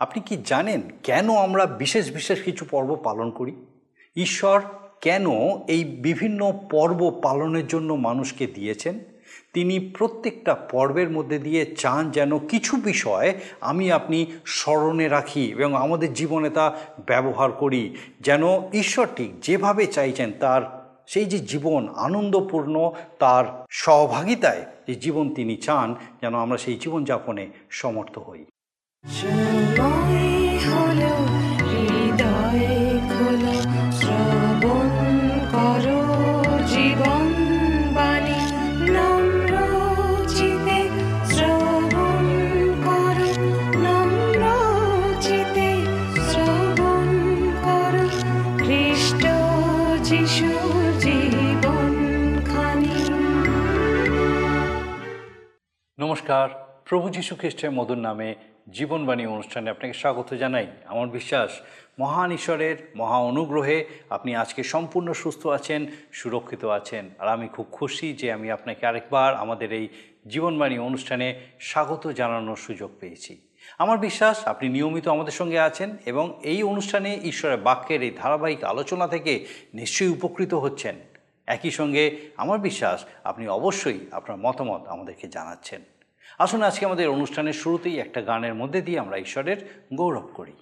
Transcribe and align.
আপনি 0.00 0.22
কি 0.26 0.38
জানেন 0.44 0.80
কেন 1.02 1.36
আমরা 1.36 1.66
বিশেষ 1.66 2.12
বিশেষ 2.12 2.42
কিছু 2.42 2.64
পর্ব 2.70 2.96
পালন 3.04 3.30
করি? 3.30 3.54
ঈশ্বর 4.16 4.62
কেন 5.00 5.26
এই 5.68 5.84
বিভিন্ন 5.84 6.52
পর্ব 6.70 7.20
পালনের 7.22 7.66
জন্য 7.66 7.92
মানুষকে 7.92 8.46
দিয়েছেন? 8.46 8.98
তিনি 9.52 9.78
প্রত্যেকটা 9.78 10.54
পর্বের 10.54 11.10
মধ্যে 11.10 11.38
দিয়ে 11.38 11.74
চান 11.78 12.10
যেন 12.10 12.38
কিছু 12.38 12.76
বিষয় 12.76 13.34
আমি 13.60 13.92
আপনি 13.92 14.26
স্মরণে 14.46 15.08
রাখি 15.08 15.48
এবং 15.48 15.74
আমাদের 15.74 16.14
জীবনে 16.14 16.50
তা 16.50 16.76
ব্যবহার 17.06 17.52
করি। 17.52 17.96
যেন 18.20 18.42
ঈশ্বর 18.72 19.06
ঠিক 19.16 19.40
যেভাবে 19.40 19.86
চাইছেন 19.86 20.32
তার 20.40 20.62
সেই 21.06 21.24
যে 21.24 21.38
জীবন 21.38 21.88
আনন্দপূর্ণ, 21.88 22.92
তার 23.18 23.44
সহভাগিতায় 23.70 24.66
যে 24.86 24.94
জীবন 24.94 25.34
তিনি 25.34 25.56
চান, 25.56 25.94
যেন 26.20 26.34
আমরা 26.34 26.58
সেই 26.58 26.78
জীবনযাপনে 26.78 27.48
সমর্থ 27.70 28.18
হই। 28.18 28.44
নমস্কার 55.98 56.46
প্রভু 56.88 57.06
যীশু 57.10 57.32
খ্রিস্টের 57.36 57.70
মধুর 57.70 57.98
নামে 57.98 58.28
জীবনবাণী 58.72 59.26
অনুষ্ঠানে 59.26 59.70
আপনাকে 59.70 59.92
স্বাগত 59.92 60.34
জানাই। 60.34 60.66
আমার 60.86 61.08
বিশ্বাস, 61.08 61.60
মহান 61.98 62.32
ঈশ্বরের 62.32 62.92
মহা 62.96 63.18
অনুগ্রহে 63.18 63.84
আপনি 64.10 64.36
আজকে 64.36 64.62
সম্পূর্ণ 64.62 65.12
সুস্থ 65.12 65.46
আছেন, 65.46 65.86
সুরক্ষিত 66.12 66.64
আছেন। 66.64 67.10
আর 67.18 67.28
আমি 67.28 67.48
খুব 67.48 67.66
খুশি 67.72 68.12
যে 68.12 68.32
আমি 68.32 68.50
আপনাকে 68.50 68.86
আরেকবার 68.86 69.34
আমাদের 69.34 69.72
এই 69.72 69.88
জীবনবাণী 70.28 70.78
অনুষ্ঠানে 70.78 71.40
স্বাগত 71.60 72.08
জানানোর 72.10 72.56
সুযোগ 72.56 72.90
পেয়েছি। 73.00 73.40
আমার 73.78 73.98
বিশ্বাস, 73.98 74.44
আপনি 74.44 74.68
নিয়মিত 74.68 75.08
আমাদের 75.08 75.32
সঙ্গে 75.32 75.58
আছেন 75.58 75.96
এবং 76.06 76.40
এই 76.42 76.62
অনুষ্ঠানে 76.62 77.20
ঈশ্বরের 77.24 77.58
বাক্যের 77.58 78.02
এই 78.02 78.10
ধারাবাহিক 78.10 78.64
আলোচনা 78.64 79.08
থেকে 79.08 79.46
নিশ্চয়ই 79.74 80.08
উপকৃত 80.08 80.54
হচ্ছেন। 80.54 80.94
একই 81.46 81.70
সঙ্গে, 81.70 82.18
আমার 82.36 82.58
বিশ্বাস, 82.58 83.04
আপনি 83.24 83.48
অবশ্যই 83.48 83.98
আপনার 84.12 84.38
মতামত 84.38 84.86
আমাদেরকে 84.86 85.28
জানাচ্ছেন। 85.28 85.80
আসুন 86.40 86.62
আজকে 86.62 86.86
আমাদের 86.86 87.08
অনুষ্ঠানের 87.08 87.52
শুরুতেই 87.52 87.98
একটা 87.98 88.22
গানের 88.22 88.54
মধ্যে 88.54 88.82
দিয়ে 88.82 88.98
আমরা 88.98 89.16
ঈশ্বরের 89.16 89.84
গৌরব 89.94 90.30
করি। 90.34 90.52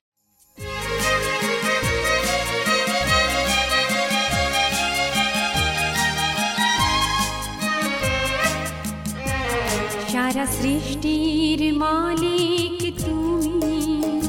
সারা 10.09 10.47
সৃষ্টির 10.47 11.75
মালিক 11.75 13.05
তুমি। 13.05 14.21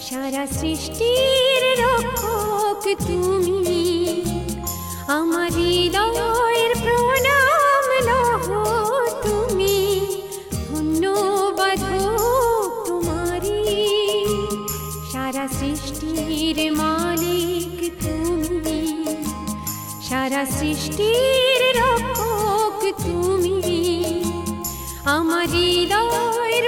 সারা 0.00 0.46
সৃষ্টির 0.46 1.84
রক্ষক 1.84 3.06
তুমি। 3.06 4.22
আমার 5.08 5.52
হৃদয়ের 5.52 6.74
প্রণাম 6.82 7.31
সৃষ্টির 20.46 21.60
রক্ষক 21.80 22.78
তুমি। 23.02 23.58
আমার 25.04 25.48
হৃদয়ের 25.48 26.64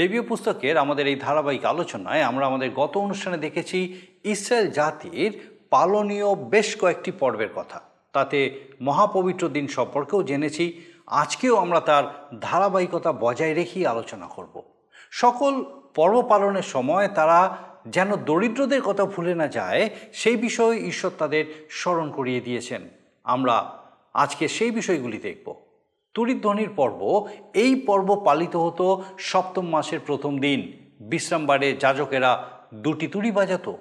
লেবীয় 0.00 0.22
পুস্তকের 0.22 0.78
আমাদের 0.78 1.06
এই 1.06 1.16
ধারাবাহিক 1.16 1.64
আলোচনায় 1.64 2.22
আমরা 2.22 2.46
আমাদের 2.46 2.70
গত 2.70 2.96
অনুষ্ঠানে 2.96 3.36
দেখেছি 3.36 3.78
ইসরায়েল 4.24 4.70
জাতির 4.70 5.40
পালনীয় 5.70 6.34
বেশ 6.34 6.80
কয়েকটি 6.80 7.10
পর্বের 7.10 7.48
কথা। 7.54 7.80
তাতে 8.12 8.60
মহাপবিত্র 8.80 9.48
দিন 9.48 9.66
সম্পর্কেও 9.66 10.22
জেনেছি। 10.22 10.64
আজকেও 11.06 11.56
আমরা 11.56 11.80
তার 11.80 12.04
ধারাবাহিকতা 12.40 13.12
বজায় 13.12 13.54
রেখেই 13.54 13.86
আলোচনা 13.86 14.26
করব। 14.26 14.62
সকল 15.10 15.64
পর্ব 15.94 16.22
পালনের 16.22 16.62
সময় 16.62 17.08
তারা 17.08 17.56
যেন 17.88 18.16
দরিদ্রদের 18.16 18.82
কথা 18.82 19.04
ভুলে 19.04 19.34
না 19.34 19.46
যায়, 19.46 19.90
সেই 20.12 20.36
বিষয়ে 20.36 20.76
ঈশ্বর 20.78 21.10
তাদের 21.18 21.66
স্মরণ 21.70 22.10
করিয়ে 22.10 22.40
দিয়েছেন। 22.40 22.82
আমরা 23.24 23.78
আজকে 24.14 24.48
সেই 24.48 24.70
বিষয়গুলি 24.70 25.18
দেখব। 25.18 25.69
তুরিধ্বনির 26.14 26.68
পর্ব, 26.76 27.28
এই 27.54 27.74
পর্ব 27.74 28.22
পালিত 28.24 28.56
হতো 28.56 29.04
সপ্তম 29.18 29.68
মাসের 29.68 30.00
প্রথম 30.06 30.38
দিন। 30.38 30.72
বিশ্রামবারে 31.00 31.72
যাজকেরা 31.72 32.48
দুটি 32.74 33.06
তুড়ি 33.06 33.30
বাজাতো। 33.30 33.78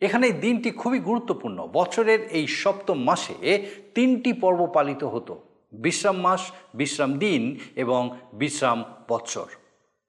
এখানে 0.00 0.30
দিনটি 0.30 0.70
খুবই 0.70 0.98
গুরুত্বপূর্ণ। 0.98 1.68
বছরের 1.72 2.28
এই 2.28 2.46
সপ্তম 2.46 3.02
মাসে 3.02 3.68
তিনটি 3.94 4.32
পর্ব 4.32 4.66
পালিত 4.66 5.04
হতো। 5.04 5.38
বিশ্রাম 5.72 6.16
মাস, 6.16 6.52
বিশ্রাম 6.74 7.18
দিন 7.18 7.58
এবং 7.76 8.18
বিশ্রাম 8.32 8.84
বৎসর। 9.08 9.46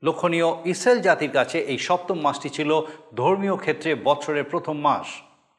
লক্ষণীয় 0.04 0.46
ইসরায়েল 0.66 1.02
জাতির 1.02 1.32
কাছে 1.32 1.60
এই 1.60 1.78
সপ্তম 1.78 2.20
মাসটি 2.20 2.50
ছিল 2.50 2.82
ধর্মীয় 3.16 3.56
ক্ষেত্রে 3.56 3.96
বৎসরের 3.96 4.44
প্রথম 4.44 4.78
মাস। 4.78 5.08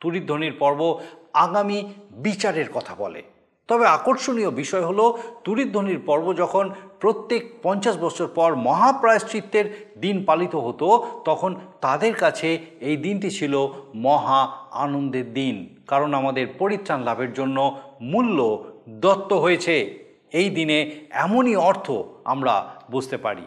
তুরিধ্বনির 0.01 0.53
পর্ব 0.53 1.01
আগামী 1.35 1.93
বিচারের 2.11 2.69
কথা 2.75 2.95
বলে। 2.95 3.23
তবে 3.69 3.87
আকর্ষণীয় 3.87 4.51
বিষয় 4.51 4.85
হলো 4.85 5.19
তুরিধ্বনির 5.45 5.99
পর্ব 6.07 6.37
যখন 6.37 6.71
প্রত্যেক 7.01 7.53
পঞ্চাশ 7.63 7.97
বছর 7.99 8.27
পর 8.27 8.55
মহাপ্রায়শ্চিত্তের 8.55 9.91
দিন 10.01 10.25
পালিত 10.25 10.57
হতো, 10.57 11.07
তখন 11.25 11.55
তাদের 11.81 12.15
কাছে 12.15 12.59
এই 12.81 12.97
দিনটি 12.97 13.31
ছিল 13.31 13.69
মহা 13.95 14.41
আনন্দের 14.71 15.33
দিন। 15.33 15.77
কারণ 15.87 16.15
আমাদের 16.15 16.47
পরিত্রাণ 16.59 17.03
লাভের 17.03 17.33
জন্য 17.33 17.81
মূল্য 18.01 18.65
দত্ত 18.89 19.33
হয়েছে। 19.33 20.05
এই 20.33 20.51
দিনে 20.51 21.07
এমনই 21.11 21.57
অর্থ 21.57 21.93
আমরা 22.25 22.75
বুঝতে 22.91 23.17
পারি। 23.17 23.43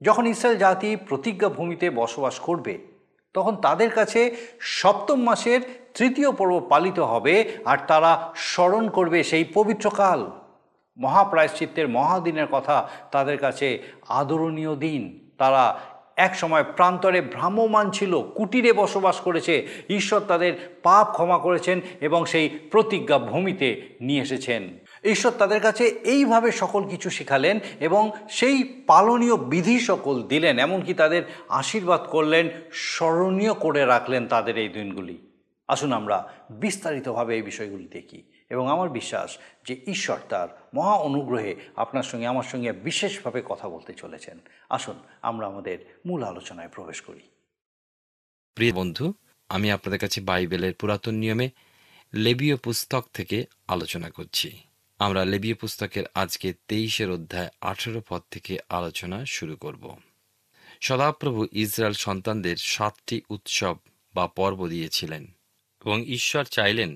যখন 0.00 0.26
ইসরায়েল 0.26 0.58
জাতি 0.58 0.96
প্রতিজ্ঞা 0.96 1.48
ভূমিতে 1.48 1.90
বসবাস 1.90 2.40
করবে 2.40 2.91
তখন 3.34 3.56
তাদের 3.56 3.90
কাছে 3.90 4.20
সপ্তম 4.60 5.18
মাসের 5.22 5.60
তৃতীয় 5.94 6.30
পর্ব 6.32 6.66
পালিত 6.68 6.98
হবে 6.98 7.34
আর 7.64 7.78
তারা 7.86 8.32
স্মরণ 8.36 8.88
করবে 8.88 9.18
সেই 9.24 9.44
পবিত্র 9.44 9.90
কাল। 9.90 10.30
মহাপ্রায়শ্চিত্তের 10.96 11.88
মহাদিনের 11.88 12.48
কথা 12.50 12.88
তাদের 13.10 13.38
কাছে 13.38 13.82
আদরণীয় 14.08 14.76
দিন। 14.76 15.02
তারা 15.38 15.64
এক 16.22 16.34
সময় 16.36 16.64
প্রান্তরে 16.76 17.20
ভ্রাম্যমান 17.20 17.90
ছিল, 17.90 18.22
কুটিরে 18.22 18.72
বসবাস 18.72 19.20
করেছে। 19.20 19.68
ঈশ্বর 19.88 20.20
তাদের 20.20 20.78
পাপ 20.82 21.06
ক্ষমা 21.12 21.38
করেছেন 21.38 21.80
এবং 22.00 22.24
সেই 22.24 22.48
প্রতিজ্ঞা 22.48 23.18
ভূমিতে 23.18 23.68
নিয়ে 24.00 24.22
এসেছেন। 24.22 24.78
ঈশ্বর 25.04 25.32
তাদের 25.38 25.60
কাছে 25.60 25.84
এইভাবে 25.86 26.52
সকল 26.52 26.88
কিছু 26.88 27.10
শেখালেন 27.10 27.60
এবং 27.80 28.10
সেই 28.30 28.84
পালনীয় 28.86 29.36
বিধি 29.36 29.80
সকল 29.80 30.22
দিলেন, 30.22 30.58
এমনকি 30.58 30.94
তাদের 30.94 31.22
আশীর্বাদ 31.48 32.00
করলেন, 32.10 32.48
স্মরণীয় 32.72 33.54
করে 33.54 33.84
রাখলেন 33.84 34.26
তাদের 34.26 34.58
এই 34.58 34.68
দিনগুলি। 34.68 35.16
আসুন 35.68 35.92
আমরা 35.92 36.32
বিস্তারিতভাবে 36.50 37.36
এই 37.36 37.42
বিষয়গুলি 37.42 37.88
দেখি। 37.92 38.31
এবং 38.52 38.64
আমার 38.68 38.88
বিশ্বাস 38.88 39.38
যে 39.66 39.74
ঈশ্বর 39.86 40.18
তার 40.28 40.48
মহা 40.74 40.94
অনুগ্রহে 40.94 41.52
আপনার 41.76 42.02
সঙ্গে, 42.02 42.26
আমার 42.26 42.42
সঙ্গে 42.42 42.70
বিশেষভাবে 42.72 43.42
কথা 43.48 43.66
বলতে 43.68 43.92
চলেছেন। 43.94 44.38
আসুন, 44.68 44.96
আমরা 45.22 45.46
আমাদের 45.46 45.78
মূল 46.06 46.20
আলোচনায় 46.22 46.68
প্রবেশ 46.68 47.00
করি। 47.00 47.20
প্রিয় 48.54 48.72
বন্ধু, 48.72 49.06
আমি 49.48 49.68
আপনাদের 49.70 49.98
কাছে 49.98 50.20
বাইবেলের 50.20 50.74
পুরাতন 50.74 51.14
নিয়মে 51.14 51.50
লেবীয় 52.14 52.56
পুস্তক 52.56 53.04
থেকে 53.12 53.38
আলোচনা 53.68 54.10
করছি। 54.10 54.48
আমরা 54.98 55.24
লেবীয় 55.24 55.54
পুস্তকের 55.54 56.04
আজকে 56.14 56.54
তেইশের 56.68 57.10
অধ্যায় 57.10 57.50
আঠেরো 57.60 58.00
পদ 58.08 58.22
থেকে 58.30 58.58
আলোচনা 58.68 59.24
শুরু 59.24 59.56
করব। 59.56 59.96
সদাপ্রভু 60.80 61.46
ইসরায়েল 61.52 61.94
সন্তানদের 61.94 62.56
সাতটি 62.56 63.22
উৎসব 63.30 63.76
বা 64.14 64.26
পর্ব 64.26 64.68
দিয়েছিলেন 64.68 65.26
এবং 65.84 65.98
ঈশ্বর 66.06 66.44
চাইলেন 66.44 66.90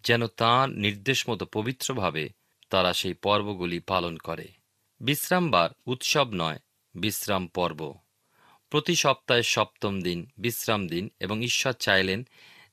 যেন 0.00 0.26
তাঁর 0.26 0.70
নির্দেশ 0.70 1.28
মতো 1.28 1.46
পবিত্রভাবে 1.46 2.28
তারা 2.70 2.92
সেই 2.92 3.14
পর্বগুলি 3.14 3.80
পালন 3.80 4.16
করে। 4.16 4.48
বিশ্রামবার 5.00 5.70
উৎসব 5.86 6.28
নয়, 6.32 6.58
বিশ্রাম 6.94 7.46
পর্ব। 7.46 7.94
প্রতি 8.70 8.94
সপ্তাহে 8.94 9.42
সপ্তম 9.42 10.00
দিন 10.00 10.30
বিশ্রাম 10.38 10.86
দিন 10.86 11.10
এবং 11.20 11.42
ঈশ্বর 11.42 11.72
চাইলেন 11.72 12.26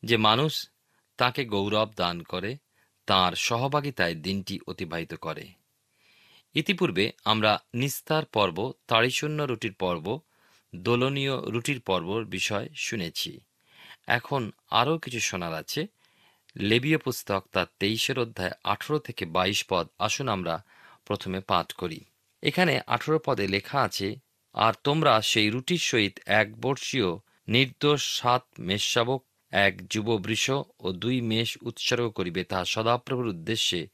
যে 0.04 0.18
মানুষ 0.18 0.70
তাকে 1.18 1.46
গৌরব 1.46 1.92
দান 1.96 2.22
করে, 2.22 2.58
তার 3.06 3.34
সহভাগিতায় 3.34 4.16
দিনটি 4.16 4.60
অতিবাহিত 4.68 5.14
করে। 5.14 5.48
ইতিপূর্বে 6.54 7.12
আমরা 7.26 7.64
নিস্তার 7.74 8.26
পর্ব 8.26 8.74
তাড়িশূন্য 8.88 9.44
রুটির 9.44 9.74
পর্ব, 9.74 10.20
দোলনীয় 10.76 11.42
রুটির 11.42 11.82
পর্বর 11.82 12.26
বিষয় 12.26 12.70
শুনেছি। 12.76 13.40
এখন 14.08 14.52
আরও 14.70 14.98
কিছু 14.98 15.20
শোনার 15.20 15.54
আছে। 15.54 15.88
লেবীয় 16.56 16.98
পুস্তক 16.98 17.42
তার 17.52 17.66
তেইশের 17.80 18.20
অধ্যায় 18.20 18.54
আঠেরো 18.64 19.00
থেকে 19.00 19.26
বাইশ 19.26 19.60
পদ। 19.70 19.86
আসুন 20.00 20.28
আমরা 20.28 20.56
প্রথমে 21.06 21.40
পাঠ 21.40 21.68
করি। 21.72 22.00
এখানে 22.44 22.82
আঠেরো 22.88 23.20
পদে 23.20 23.48
লেখা 23.48 23.82
আছে, 23.82 24.16
আর 24.56 24.74
তোমরা 24.84 25.22
সেই 25.22 25.50
রুটির 25.50 25.80
সহিত 25.80 26.20
এক 26.26 26.48
বর্ষীয় 26.62 27.10
নির্দোষ 27.48 28.02
সাত 28.20 28.44
মেষশাবক, 28.60 29.22
এক 29.52 29.74
যুব 29.92 30.08
বৃষ 30.18 30.46
ও 30.80 30.88
দুই 30.92 31.22
মেষ 31.22 31.58
উৎসর্গ 31.62 32.06
করিবে, 32.10 32.44
তাহা 32.44 32.66
সদাপ্রভুর 32.66 33.28
উদ্দেশ্যে 33.28 33.88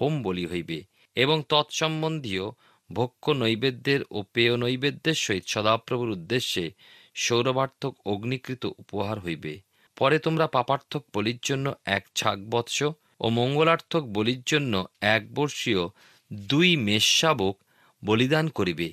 হোম 0.00 0.22
বলি 0.22 0.46
হইবে 0.46 0.78
এবং 1.16 1.42
তৎসম্বন্ধীয় 1.48 2.46
ভক্ষ 2.90 3.24
নৈবেদ্যের 3.30 4.00
ও 4.10 4.18
পেয় 4.34 4.56
নৈবেদ্যের 4.56 5.14
সহিত 5.14 5.44
সদাপ্রভুর 5.46 6.10
উদ্দেশ্যে 6.10 6.70
সৌরবার্থক 7.14 7.94
অগ্নিকৃত 8.06 8.64
উপহার 8.64 9.18
হইবে। 9.20 9.67
পরে 9.98 10.16
তোমরা 10.18 10.46
পাপার্থক 10.46 11.02
বলির 11.14 11.40
জন্য 11.42 11.66
এক 11.96 12.04
ছাগ 12.16 12.38
বৎস 12.50 12.78
ও 13.20 13.26
মঙ্গলার্থক 13.30 14.04
বলির 14.06 14.42
জন্য 14.46 14.72
এক 15.00 15.22
বর্ষীয় 15.34 15.82
দুই 16.32 16.76
মেষশাবক 16.76 17.56
বলিদান 18.02 18.46
করিবে, 18.48 18.88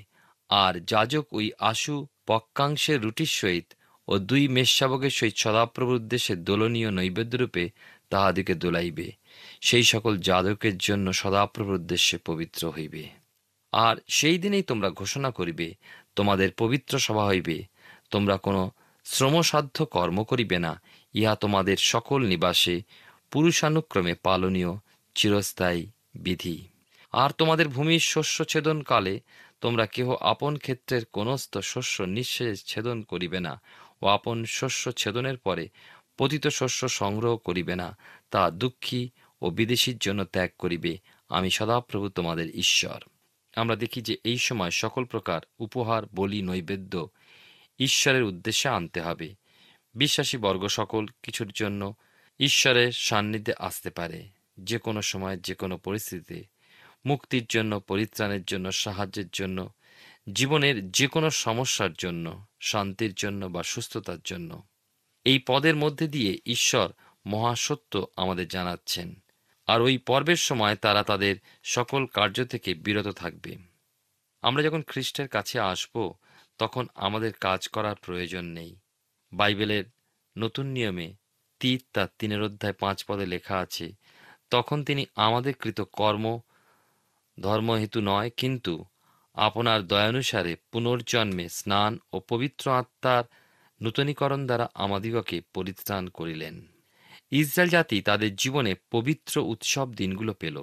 আর 0.50 0.74
যাজক 0.86 1.26
ওই 1.32 1.48
আশু 1.60 1.96
পক্ষাংশের 2.28 3.02
রুটির 3.02 3.32
সহিত 3.40 3.68
ও 4.08 4.14
দুই 4.20 4.44
মেষশাবকের 4.48 5.10
সহিত 5.10 5.36
সদাপ্রভুর 5.36 5.96
উদ্দেশ্যে 5.96 6.36
দোলনীয় 6.48 6.90
নৈবেদ্যরূপে 6.92 7.64
তাহাদিকে 8.10 8.54
দোলাইবে। 8.56 9.08
সেই 9.62 9.84
সকল 9.84 10.14
যাদকের 10.18 10.76
জন্য 10.78 11.08
সদাপ্রভুর 11.14 11.76
উদ্দেশ্যে 11.76 12.18
পবিত্র 12.26 12.62
হইবে। 12.70 13.04
আর 13.74 13.96
সেই 14.08 14.38
দিনেই 14.38 14.62
তোমরা 14.62 14.90
ঘোষণা 14.90 15.30
করিবে, 15.32 15.68
তোমাদের 16.16 16.50
পবিত্র 16.58 16.94
সভা 17.00 17.26
হইবে। 17.26 17.58
তোমরা 18.12 18.38
কোনো 18.38 18.62
শ্রমসাধ্য 19.06 19.78
কর্ম 19.86 20.18
করিবে 20.24 20.58
না 20.60 20.72
ইহা 21.16 21.36
তোমাদের 21.36 21.78
সকল 21.78 22.26
নিবাসে 22.26 22.82
পুরুষানুক্রমে 23.32 24.14
পালনীয় 24.14 24.72
চিরস্থায়ী 25.16 25.86
বিধি। 26.16 26.68
আর 27.12 27.30
তোমাদের 27.30 27.68
ভূমির 27.68 28.00
শস্য 28.00 28.46
ছেদন 28.46 28.82
কালে 28.82 29.20
তোমরা 29.62 29.86
কেহ 29.86 30.14
আপন 30.14 30.58
ক্ষেত্রের 30.58 31.06
কোনস্থ 31.06 31.58
শস্য 31.58 32.04
নিঃশেষ 32.04 32.66
ছেদন 32.66 33.02
করিবে 33.02 33.40
না 33.40 33.62
ও 34.02 34.08
আপন 34.08 34.46
শস্য 34.46 34.92
ছেদনের 34.92 35.38
পরে 35.38 35.70
পতিত 36.18 36.48
শস্য 36.48 36.90
সংগ্রহ 36.90 37.38
করিবে 37.38 37.76
না, 37.76 37.98
তা 38.32 38.52
দুঃখী 38.52 39.10
ও 39.42 39.50
বিদেশীর 39.50 39.98
জন্য 39.98 40.26
ত্যাগ 40.26 40.50
করিবে। 40.58 40.98
আমি 41.30 41.50
সদাপ্রভু 41.50 42.10
তোমাদের 42.10 42.50
ঈশ্বর। 42.50 43.04
আমরা 43.56 43.76
দেখি 43.76 44.02
যে 44.02 44.18
এই 44.24 44.38
সময় 44.38 44.72
সকল 44.72 45.06
প্রকার 45.06 45.42
উপহার, 45.60 46.04
বলি, 46.16 46.42
নৈবেদ্য 46.42 47.10
ঈশ্বরের 47.80 48.24
উদ্দেশ্যে 48.24 48.70
আনতে 48.70 49.02
হবে। 49.02 49.36
বিশ্বাসী 49.96 50.38
বর্গ 50.38 50.68
সকল 50.68 51.08
কিছুর 51.24 51.52
জন্য 51.52 51.96
ঈশ্বরের 52.40 52.92
সান্নিধ্যে 52.92 53.54
আসতে 53.60 53.90
পারে। 53.90 54.28
যে 54.60 54.78
কোনো 54.78 55.02
সময়, 55.02 55.38
যে 55.38 55.56
কোনো 55.56 55.78
পরিস্থিতিতে। 55.78 56.44
মুক্তির 57.06 57.46
জন্য, 57.46 57.80
পরিত্রাণের 57.80 58.44
জন্য, 58.44 58.72
সাহায্যের 58.72 59.26
জন্য, 59.34 59.70
জীবনের 60.34 60.92
যে 60.92 61.08
কোনো 61.08 61.30
সমস্যার 61.30 61.94
জন্য, 61.94 62.46
শান্তির 62.62 63.14
জন্য 63.14 63.46
বা 63.46 63.64
সুস্থতার 63.64 64.18
জন্য। 64.24 64.64
এই 65.26 65.40
পদের 65.40 65.76
মধ্যে 65.76 66.08
দিয়ে 66.08 66.42
ঈশ্বর 66.46 66.94
মহাসত্য 67.26 68.08
আমাদের 68.16 68.48
জানাচ্ছেন। 68.48 69.24
আর 69.68 69.82
ওই 69.82 69.98
পর্বের 69.98 70.36
সময় 70.36 70.76
তারা 70.76 71.04
তাদের 71.04 71.36
সকল 71.64 72.06
কার্য 72.06 72.46
থেকে 72.46 72.74
বিরত 72.74 73.08
থাকবে। 73.08 73.56
আমরা 74.42 74.64
যখন 74.64 74.82
খ্রিস্টের 74.82 75.28
কাছে 75.28 75.60
আসব, 75.60 76.14
তখন 76.58 76.88
আমাদের 76.96 77.34
কাজ 77.34 77.68
করার 77.68 77.96
প্রয়োজন 77.96 78.46
নেই। 78.46 78.76
বাইবেলের 79.36 79.86
নতুন 80.38 80.66
নিয়মে 80.68 81.08
তীর 81.62 81.80
তার 81.94 82.10
তিনের 82.20 82.42
অধ্যায় 82.42 82.74
পাঁচ 82.74 82.98
পদে 83.04 83.26
লেখা 83.26 83.56
আছে, 83.58 83.86
তখন 84.50 84.78
তিনি 84.84 85.04
আমাদের 85.16 85.54
কৃত 85.54 85.80
কর্ম 85.82 86.26
ধর্মহেতু 87.38 88.00
নয়, 88.02 88.30
কিন্তু 88.38 88.74
আপনার 89.38 89.80
দয়ানুসারে 89.88 90.54
পুনর্জন্মে 90.72 91.46
স্নান 91.50 92.00
ও 92.14 92.18
পবিত্র 92.30 92.66
আত্মার 92.72 93.24
নূতনীকরণ 93.82 94.42
দ্বারা 94.46 94.66
আমাদিগকে 94.76 95.38
পরিত্রাণ 95.54 96.04
করিলেন। 96.08 96.56
ইসরায়েল 97.32 97.70
জাতি 97.70 97.98
তাদের 98.02 98.32
জীবনে 98.36 98.72
পবিত্র 98.92 99.36
উৎসব 99.44 99.88
দিনগুলো 99.94 100.34
পেল। 100.34 100.58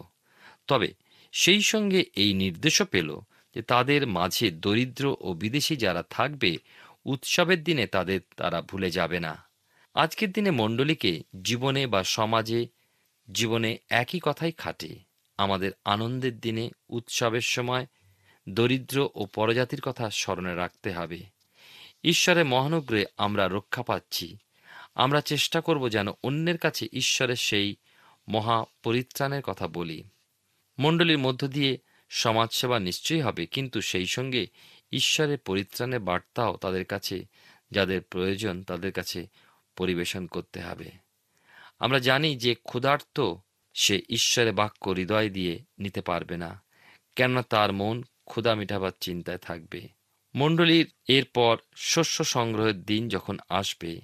তবে 0.66 0.88
সেই 1.34 1.62
সঙ্গে 1.62 2.00
এই 2.16 2.32
নির্দেশও 2.34 2.84
পেল 2.84 3.08
যে 3.56 3.60
তাদের 3.62 4.02
মাঝে 4.06 4.46
দরিদ্র 4.64 5.04
ও 5.20 5.28
বিদেশি 5.34 5.74
যারা 5.76 6.02
থাকবে 6.10 6.50
উৎসবের 7.04 7.64
দিনে 7.64 7.86
তাদের 7.86 8.20
তারা 8.36 8.62
ভুলে 8.62 8.90
যাবে 8.90 9.20
না। 9.20 9.44
আজকের 9.94 10.32
দিনে 10.32 10.50
মণ্ডলীকে 10.50 11.22
জীবনে 11.42 11.86
বা 11.86 12.04
সমাজে 12.04 12.66
জীবনে 13.32 13.78
একই 13.90 14.20
কথাই 14.22 14.52
খাটে। 14.52 14.98
আমাদের 15.36 15.72
আনন্দের 15.84 16.40
দিনে, 16.40 16.70
উৎসবের 16.88 17.40
সময় 17.40 17.86
দরিদ্র 18.48 19.08
ও 19.14 19.26
পরজাতির 19.26 19.80
কথা 19.80 20.10
স্মরণে 20.10 20.54
রাখতে 20.54 20.92
হবে। 20.92 21.22
ঈশ্বরের 22.04 22.44
মহানুগ্রহে 22.44 23.04
আমরা 23.16 23.48
রক্ষা 23.48 23.82
পাচ্ছি। 23.82 24.36
আমরা 24.94 25.20
চেষ্টা 25.20 25.60
করব 25.60 25.88
যেন 25.88 26.08
অন্যের 26.22 26.58
কাছে 26.58 26.88
ঈশ্বরের 26.92 27.36
সেই 27.36 27.76
মহা 28.28 28.64
পরিত্রাণের 28.82 29.42
কথা 29.42 29.68
বলি। 29.68 30.04
মণ্ডলীর 30.78 31.18
মধ্য 31.18 31.48
দিয়ে 31.48 31.78
সমাজসেবা 32.08 32.78
নিশ্চয়ই 32.78 33.20
হবে, 33.20 33.46
কিন্তু 33.46 33.80
সেই 33.80 34.06
সঙ্গে 34.06 34.46
ঈশ্বরের 34.92 35.38
পরিত্রাণের 35.38 36.00
বার্তাও 36.00 36.56
তাদের 36.56 36.84
কাছে, 36.84 37.24
যাদের 37.70 38.02
প্রয়োজন 38.02 38.62
তাদের 38.62 38.92
কাছে 38.92 39.26
পরিবেশন 39.76 40.26
করতে 40.26 40.60
হবে। 40.60 40.90
আমরা 41.78 41.98
জানি 41.98 42.36
যে 42.36 42.54
ক্ষুধার্ত 42.54 43.34
সে 43.74 44.02
ঈশ্বরের 44.08 44.52
বাক্য 44.52 44.90
হৃদয় 44.90 45.30
দিয়ে 45.30 45.64
নিতে 45.78 46.00
পারবে 46.00 46.36
না, 46.36 46.62
কেননা 47.16 47.42
তার 47.42 47.72
মন 47.72 48.02
ক্ষুধা 48.24 48.54
মিটাবার 48.54 48.90
চিন্তায় 49.00 49.38
থাকবে। 49.38 49.88
মণ্ডলীর 50.34 50.92
এরপর 51.08 51.56
শস্য 51.76 52.24
সংগ্রহের 52.24 52.82
দিন 52.82 53.08
যখন 53.08 53.38
আসবে, 53.48 54.00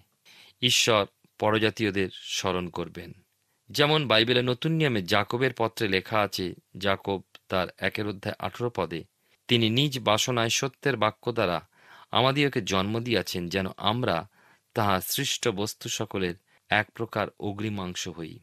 ঈশ্বর 0.63 1.07
পরজাতীয়দের 1.39 2.09
স্মরণ 2.13 2.69
করবেন। 2.69 3.13
যেমন 3.71 4.09
বাইবেলের 4.09 4.45
নতুন 4.45 4.73
নিয়মে 4.73 5.03
জাকবের 5.03 5.51
পত্রে 5.59 5.89
লেখা 5.89 6.21
আছে, 6.21 6.55
জাকব 6.79 7.23
তার 7.49 7.69
একের 7.79 8.09
অধ্যায় 8.09 8.35
আঠেরো 8.39 8.71
পদে 8.71 9.05
তিনি 9.49 9.71
নিজ 9.71 9.99
বাসনায় 9.99 10.49
সত্যের 10.49 10.97
বাক্য 10.97 11.33
দ্বারা 11.33 11.69
আমাদিওকে 12.11 12.63
জন্ম 12.63 13.01
দিয়াছেন 13.01 13.49
যেন 13.49 13.67
আমরা 13.77 14.29
তাহা 14.75 15.01
সৃষ্ট 15.01 15.49
বস্তু 15.49 15.89
সকলের 15.89 16.35
এক 16.69 16.91
প্রকার 16.95 17.29
অগ্রিমাংশ 17.41 18.09
হই। 18.09 18.39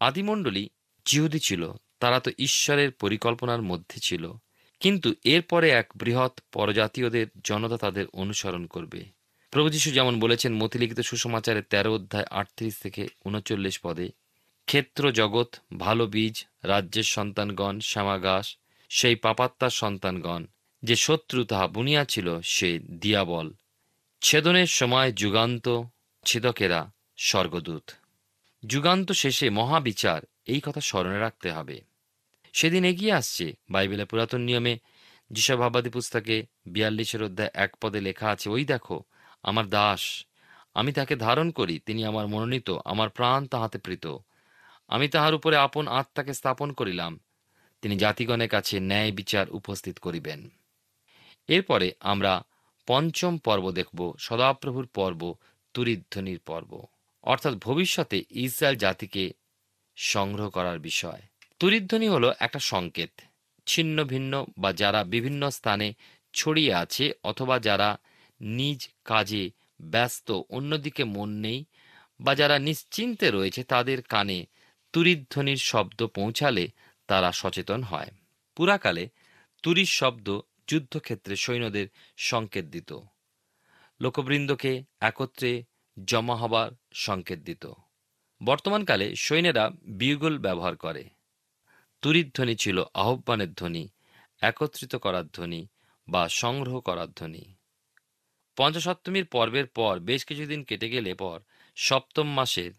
আদিমণ্ডলী 0.00 0.68
জিহুদি 1.06 1.38
ছিল, 1.38 1.72
তারা 2.00 2.20
তো 2.20 2.30
ঈশ্বরের 2.38 2.90
পরিকল্পনার 2.90 3.62
মধ্যে 3.62 4.00
ছিল, 4.00 4.32
কিন্তু 4.80 5.14
এরপরে 5.24 5.70
এক 5.70 5.86
বৃহৎ 5.96 6.40
পরজাতীয়দের 6.52 7.26
জনতা 7.44 7.76
তাদের 7.76 8.06
অনুসরণ 8.12 8.66
করবে। 8.66 9.04
প্রভু 9.50 9.70
যীশু 9.70 9.90
যেমন 9.90 10.20
বলেছেন 10.20 10.54
মতিলিখিত 10.54 11.00
সুসমাচারের 11.00 11.62
তেরো 11.62 11.94
অধ্যায় 11.94 12.24
আটত্রিশ 12.30 12.74
থেকে 12.82 13.08
উনচল্লিশ 13.24 13.80
পদে 13.82 14.10
ক্ষেত্র 14.66 15.12
জগৎ 15.12 15.56
ভালো 15.78 16.06
বীজ, 16.06 16.46
রাজ্যের 16.62 17.02
সন্তানগণ, 17.02 17.80
শ্যামাগাস 17.80 18.56
সেই 18.96 19.16
পাপাত্মার 19.16 19.70
সন্তানগণ, 19.70 20.42
যে 20.82 20.96
শত্রু 20.96 21.44
তাহা 21.44 21.66
বুনিয়াছিল 21.66 22.40
সে 22.40 22.78
দিয়াবল। 22.78 23.46
ছেদনের 24.20 24.66
সময় 24.66 25.12
যুগান্ত 25.12 25.66
ছেদকেরা 26.24 26.80
স্বর্গদূত। 27.16 27.90
যুগান্ত 28.66 29.12
শেষে 29.12 29.50
মহাবিচার, 29.50 30.20
এই 30.46 30.60
কথা 30.64 30.80
স্মরণে 30.80 31.18
রাখতে 31.18 31.52
হবে। 31.52 31.80
সেদিন 32.52 32.84
এগিয়ে 32.84 33.12
আসছে 33.12 33.46
বাইবেলের 33.70 34.06
পুরাতন 34.06 34.40
নিয়মে 34.40 34.78
যিশাভাবাদী 35.30 35.90
পুস্তকে 35.90 36.46
বিয়াল্লিশের 36.66 37.22
অধ্যায় 37.22 37.50
এক 37.54 37.70
পদে 37.80 38.00
লেখা 38.00 38.26
আছে, 38.30 38.46
ওই 38.50 38.64
দেখো, 38.64 39.02
আমার 39.42 39.66
দাস, 39.68 40.26
আমি 40.74 40.92
তাকে 40.92 41.16
ধারণ 41.16 41.50
করি, 41.50 41.78
তিনি 41.78 42.04
আমার 42.04 42.26
মনোনীত, 42.26 42.68
আমার 42.84 43.08
প্রাণ 43.08 43.46
তাহাতে 43.46 43.78
প্রীত। 43.78 44.06
আমি 44.88 45.06
তাহার 45.08 45.34
উপরে 45.34 45.56
আপন 45.56 45.88
আত্মাকে 45.88 46.32
স্থাপন 46.34 46.72
করিলাম 46.72 47.12
তিনি 47.82 47.94
জাতিগণের 47.96 48.48
কাছে 48.48 48.80
ন্যায় 48.80 49.12
বিচার 49.12 49.50
উপস্থিত 49.50 49.98
করিবেন। 49.98 50.40
এরপরে 51.48 51.92
আমরা 52.00 52.32
পঞ্চম 52.86 53.38
পর্ব 53.38 53.70
দেখব, 53.70 54.12
সদাপ্রভুর 54.18 54.86
পর্ব, 54.86 55.34
তুরিধ্বনির 55.74 56.38
পর্ব। 56.38 56.82
অর্থাৎ 57.22 57.54
ভবিষ্যতে 57.54 58.18
ইসরায়েল 58.30 58.76
জাতিকে 58.78 59.32
সংগ্রহ 59.96 60.50
করার 60.50 60.78
বিষয়। 60.78 61.22
তুরিধ্বনি 61.58 62.08
হলো 62.08 62.28
একটা 62.38 62.58
সংকেত, 62.58 63.20
ছিন্ন 63.66 64.04
ভিন্ন 64.04 64.44
বা 64.58 64.72
যারা 64.72 65.04
বিভিন্ন 65.04 65.50
স্থানে 65.50 65.88
ছড়িয়ে 66.34 66.74
আছে 66.74 67.04
অথবা 67.22 67.58
যারা 67.58 67.98
নিজ 68.40 68.88
কাজে 69.04 69.50
ব্যস্ত, 69.80 70.28
অন্যদিকে 70.50 71.04
মন 71.04 71.30
নেই 71.36 71.64
বা 72.20 72.34
যারা 72.34 72.56
নিশ্চিন্তে 72.58 73.30
রয়েছে 73.30 73.62
তাদের 73.64 74.02
কানে 74.02 74.38
তুরিধ্বনির 74.92 75.60
শব্দ 75.70 76.06
পৌঁছালে 76.06 76.64
তারা 77.06 77.32
সচেতন 77.32 77.82
হয়। 77.82 78.10
পুরাকালে 78.56 79.08
তুরির 79.62 79.86
শব্দ 79.86 80.40
যুদ্ধক্ষেত্রে 80.68 81.36
সৈন্যদের 81.36 81.86
সংকেত 82.16 82.64
দিত। 82.64 82.92
লোকবৃন্দকে 84.00 84.84
একত্রে 85.00 85.64
জমা 86.04 86.36
হবার 86.36 86.70
সংকেত 86.92 87.38
দিত। 87.38 87.66
বর্তমানকালে 88.44 89.16
সৈন্যেরা 89.16 89.70
বিউগল 89.82 90.38
ব্যবহার 90.38 90.76
করে। 90.76 91.04
তুরিধ্বনি 92.02 92.56
ছিল 92.56 92.84
আহ্বানের 92.94 93.52
ধ্বনি, 93.52 93.88
একত্রিত 94.40 94.96
করার 94.96 95.26
ধ্বনি 95.26 95.68
বা 96.08 96.28
সংগ্রহ 96.28 96.80
করার 96.80 97.12
ধ্বনি। 97.12 97.54
পঞ্চসপ্তমীর 98.56 99.26
পর্বের 99.26 99.66
পর 99.66 100.00
বেশ 100.00 100.24
কিছুদিন 100.24 100.64
কেটে 100.64 100.90
গেলে 100.90 101.14
পর 101.14 101.40
সপ্তম 101.76 102.28
মাসের 102.28 102.72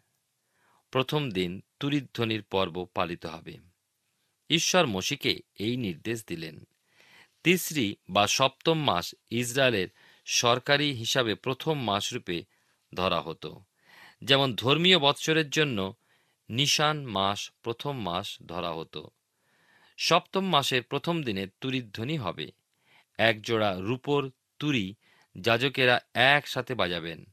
প্রথম 0.92 1.32
দিন 1.32 1.62
তুরিধ্বনির 1.80 2.44
পর্ব 2.44 2.86
পালিত 2.94 3.26
হবে। 3.26 3.73
ঈশ্বর 4.54 4.86
মসিকে 4.86 5.40
এই 5.60 5.78
নির্দেশ 5.78 6.24
দিলেন। 6.28 6.68
তিসরি 7.44 7.96
বা 8.10 8.28
সপ্তম 8.28 8.80
মাস 8.80 9.16
ইসরায়েলের 9.32 9.88
সরকারি 10.26 10.94
হিসাবে 10.94 11.36
প্রথম 11.36 11.84
মাস 11.84 12.14
রূপে 12.14 12.44
ধরা 12.96 13.22
হতো। 13.22 13.62
যেমন 14.22 14.56
ধর্মীয় 14.56 15.00
বৎসরের 15.00 15.50
জন্য 15.50 15.94
নিশান 16.50 17.06
মাস 17.06 17.52
প্রথম 17.64 18.02
মাস 18.02 18.38
ধরা 18.46 18.72
হতো। 18.72 19.10
সপ্তম 19.98 20.46
মাসের 20.46 20.84
প্রথম 20.84 21.24
দিনে 21.24 21.48
তুরিধ্বনি 21.62 22.18
হবে। 22.18 22.52
এক 23.18 23.42
জোড়া 23.42 23.76
রূপোর 23.80 24.32
তুরি 24.60 24.96
যাজকেরা 25.40 26.00
একসাথে 26.14 26.76
বাজাবেন। 26.76 27.26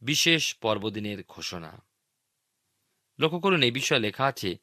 বিশেষ 0.00 0.54
পর্বদিনের 0.54 1.24
ঘোষণা। 1.28 1.82
লক্ষ্য 3.18 3.40
করুন, 3.40 3.62
এই 3.62 3.70
বিষয়ে 3.70 3.98
লেখা 3.98 4.24
আছে 4.24 4.56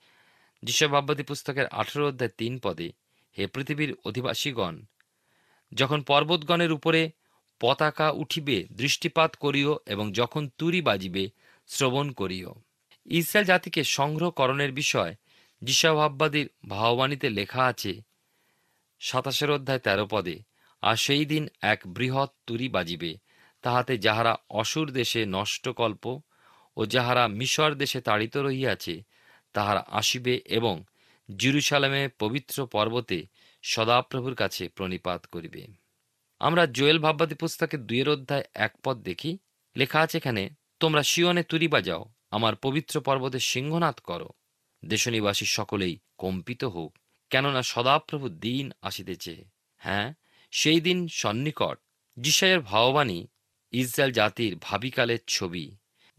যিশভাববাদী 0.63 1.23
পুস্তকের 1.23 1.67
আঠেরো 1.71 2.07
অধ্যায় 2.07 2.33
তিন 2.37 2.59
পদে 2.59 2.91
হে 3.37 3.47
পৃথিবীর 3.47 3.93
অধিবাসীগণ, 4.05 4.75
যখন 5.73 6.01
পর্বতগণের 6.01 6.71
উপরে 6.71 7.11
পতাকা 7.61 8.11
উঠিবে, 8.11 8.67
দৃষ্টিপাত 8.71 9.35
করিও 9.35 9.79
এবং 9.85 10.11
যখন 10.11 10.49
তুরি 10.57 10.81
বাজিবে, 10.81 11.29
শ্রবণ 11.67 12.11
করিও। 12.11 12.51
ইসরায়েল 13.05 13.47
জাতিকে 13.47 13.83
সংগ্রহকরণের 13.83 14.71
বিষয় 14.71 15.15
যিশাভাববাদীর 15.61 16.47
ভাববাণীতে 16.69 17.29
লেখা 17.29 17.65
আছে 17.65 18.01
সাতাশের 18.99 19.51
অধ্যায় 19.51 19.79
তেরো 19.79 20.05
পদে, 20.05 20.39
আর 20.81 20.95
সেই 20.95 21.25
দিন 21.25 21.47
এক 21.61 21.79
বৃহৎ 21.87 22.29
তুরি 22.47 22.69
বাজিবে, 22.69 23.17
তাহাতে 23.61 23.97
যাহারা 23.97 24.37
অসুর 24.49 24.91
দেশে 24.91 25.25
নষ্টকল্প 25.25 26.21
ও 26.77 26.85
যাহারা 26.85 27.27
মিশর 27.27 27.75
দেশে 27.75 28.01
তাড়িত 28.01 28.37
রহিয়াছে 28.37 29.16
তাহারা 29.57 29.83
আসিবে 29.87 30.35
এবং 30.49 30.75
জিরুসালামে 31.29 32.03
পবিত্র 32.19 32.57
পর্বতে 32.67 33.19
সদাপ্রভুর 33.63 34.35
কাছে 34.35 34.63
প্রণিপাত 34.69 35.21
করিবে। 35.25 35.63
আমরা 36.41 36.63
জোয়েল 36.65 36.99
ভাববাদী 36.99 37.35
পুস্তকের 37.35 37.81
দুইয়ের 37.87 38.09
অধ্যায় 38.09 38.45
এক 38.53 38.73
পদ 38.83 38.97
দেখি। 38.97 39.31
লেখা 39.75 39.99
আছে 39.99 40.17
এখানে, 40.17 40.43
তোমরা 40.79 41.03
শিওনে 41.03 41.43
তুরি 41.43 41.67
বাজাও, 41.67 42.03
আমার 42.31 42.55
পবিত্র 42.55 43.01
পর্বতে 43.01 43.39
সিংহনাথ 43.39 43.99
করো। 43.99 44.29
দেশনিবাসী 44.83 45.45
সকলেই 45.45 45.95
কম্পিত 46.17 46.61
হোক, 46.63 46.91
কেননা 47.29 47.61
সদাপ্রভু 47.63 48.25
দিন 48.29 48.65
আসিতেছে। 48.81 49.35
হ্যাঁ 49.81 50.07
সেই 50.51 50.79
দিন 50.81 51.07
সন্নিকট 51.07 51.77
যিশায়ের 52.17 52.59
ভাববাণী 52.59 53.19
ইসরায়েল 53.71 54.11
জাতির 54.13 54.53
ভাবিকালের 54.61 55.21
ছবি। 55.27 55.65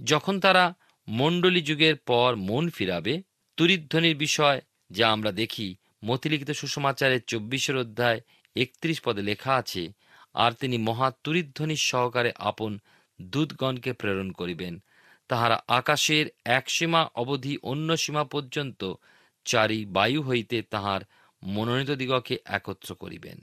যখন 0.00 0.40
তারা 0.40 0.64
মণ্ডলী 1.08 1.60
যুগের 1.60 1.96
পর 2.08 2.30
মন 2.48 2.64
ফিরাবে 2.70 3.14
তুরিধ্বনির 3.58 4.16
বিষয় 4.16 4.60
যা 4.90 5.12
আমরা 5.12 5.32
দেখি, 5.32 5.76
মতিলিখিত 6.04 6.50
সুসমাচারের 6.50 7.20
চব্বিশের 7.26 7.76
অধ্যায় 7.76 8.20
একত্রিশ 8.56 9.00
পদে 9.00 9.22
লেখা 9.22 9.54
আছে, 9.54 9.92
আর 10.34 10.52
তিনি 10.52 10.78
মহা 10.78 11.12
তুরিধ্বনির 11.24 11.76
সহকারে 11.76 12.32
আপন 12.38 12.78
দূতগণকে 13.22 13.92
প্রেরণ 13.92 14.32
করিবেন। 14.32 14.82
তাহারা 15.28 15.62
আকাশের 15.68 16.26
এক 16.44 16.70
সীমা 16.70 17.02
অবধি 17.14 17.58
অন্য 17.62 17.96
সীমা 17.96 18.24
পর্যন্ত 18.24 18.94
চারি 19.44 19.84
বায়ু 19.84 20.22
হইতে 20.22 20.62
তাহার 20.62 21.00
মনোনীত 21.42 21.90
দিগকে 21.90 22.38
একত্র 22.44 22.94
করিবেন। 22.94 23.38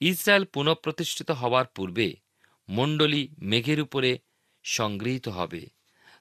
ইসরায়েল 0.00 0.44
পুনঃপ্রতিষ্ঠিত 0.44 1.30
হওয়ার 1.30 1.66
পূর্বে 1.66 2.14
মণ্ডলী 2.68 3.28
মেঘের 3.38 3.80
উপরে 3.80 4.18
সংগৃহীত 4.62 5.28
হবে। 5.28 5.66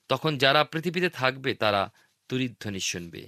তখন 0.10 0.38
যারা 0.38 0.64
পৃথিবীতে 0.64 1.10
থাকবে, 1.10 1.54
তারা 1.54 1.92
তুরিধ্বনি 2.30 2.80
শুনবে। 2.80 3.24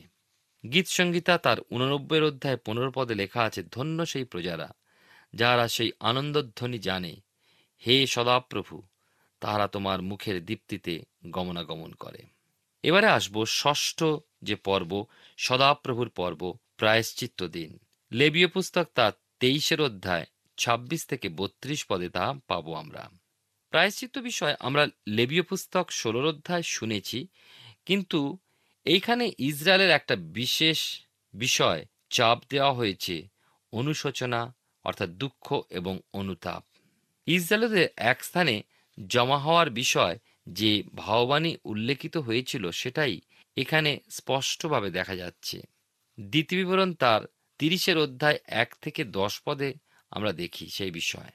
গীত 0.64 0.88
সংগীতা 0.88 1.38
তার 1.38 1.58
উননব্বই 1.72 2.22
অধ্যায় 2.22 2.58
পনেরো 2.58 2.92
পদে 2.92 3.16
লেখা 3.16 3.42
আছে, 3.42 3.64
ধন্য 3.64 4.06
সেই 4.06 4.24
প্রজারা 4.24 4.70
যাহারা 5.34 5.68
সেই 5.68 5.92
আনন্দধ্বনি 6.00 6.80
জানে। 6.80 7.14
হে 7.86 8.08
সদাপ্রভু, 8.08 8.82
তাহারা 9.42 9.68
তোমার 9.68 10.02
মুখের 10.02 10.46
দীপ্তিতে 10.46 10.94
গমনাগমন 11.28 11.92
করে। 11.94 12.22
এবারে 12.84 13.08
আসব 13.08 13.46
ষষ্ঠ 13.46 14.04
যে 14.44 14.56
পর্ব, 14.56 15.06
সদাপ্রভুর 15.38 16.10
পর্ব, 16.10 16.42
প্রায়শ্চিত্ত 16.78 17.44
দিন। 17.44 17.80
লেবীয় 18.12 18.48
পুস্তক 18.48 18.86
তার 18.96 19.12
তেইশের 19.40 19.82
অধ্যায়, 19.82 20.26
ছাব্বিশ 20.58 21.06
থেকে 21.06 21.30
বত্রিশ 21.30 21.86
পদে 21.86 22.10
তা 22.10 22.34
পাবো 22.48 22.74
আমরা। 22.74 23.10
প্রায়শ্চিত্ত 23.70 24.18
বিষয় 24.18 24.56
আমরা 24.60 24.88
লেবীয় 25.08 25.44
পুস্তক 25.44 25.92
ষোলোর 25.92 26.26
অধ্যায় 26.26 26.62
শুনেছি, 26.62 27.28
কিন্তু 27.86 28.38
এইখানে 28.86 29.32
ইসরায়েলের 29.38 29.90
একটা 29.90 30.16
বিশেষ 30.16 31.02
বিষয় 31.34 31.86
চাপ 32.10 32.40
দেওয়া 32.50 32.74
হয়েছে, 32.74 33.28
অনুশোচনা, 33.72 34.56
অর্থাৎ 34.84 35.10
দুঃখ 35.10 35.62
এবং 35.70 36.00
অনুতাপ। 36.14 36.64
ইসরায়েলের 37.26 37.90
এক 37.98 38.24
স্থানে 38.24 38.64
জমা 39.08 39.38
হওয়ার 39.38 39.70
বিষয় 39.70 40.20
যে 40.50 40.84
ভাববাণী 40.96 41.58
উল্লেখিত 41.64 42.18
হয়েছিল 42.18 42.72
সেটাই 42.72 43.22
এখানে 43.58 44.00
স্পষ্টভাবে 44.10 44.92
দেখা 44.92 45.16
যাচ্ছে। 45.16 45.62
দ্বিতীয় 46.20 46.66
বিবরণ 46.66 46.94
তার 46.94 47.22
তিরিশের 47.58 47.98
অধ্যায় 47.98 48.40
এক 48.46 48.76
থেকে 48.82 49.04
দশ 49.04 49.42
পদে 49.46 49.74
আমরা 50.10 50.34
দেখি 50.34 50.68
সেই 50.68 50.92
বিষয়। 50.92 51.30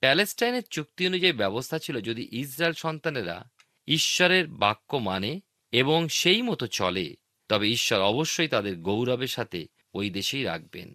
প্যালেস্টাইনের 0.00 0.62
চুক্তি 0.62 1.06
অনুযায়ী 1.06 1.32
ব্যবস্থা 1.32 1.78
ছিল 1.78 2.00
যদি 2.00 2.28
ইসরায়েল 2.32 2.74
সন্তানেরা 2.74 3.44
ঈশ্বরের 3.86 4.46
বাক্য 4.46 4.96
মানে 4.96 5.40
এবং 5.76 6.08
সেই 6.08 6.42
মতো 6.42 6.66
চলে, 6.66 7.06
তবে 7.50 7.66
ঈশ্বর 7.68 8.00
অবশ্যই 8.02 8.48
তাদের 8.48 8.74
গৌরবের 8.78 9.28
সাথে 9.28 9.60
ওই 9.94 10.06
দেশেই 10.10 10.44
রাখবেন। 10.44 10.88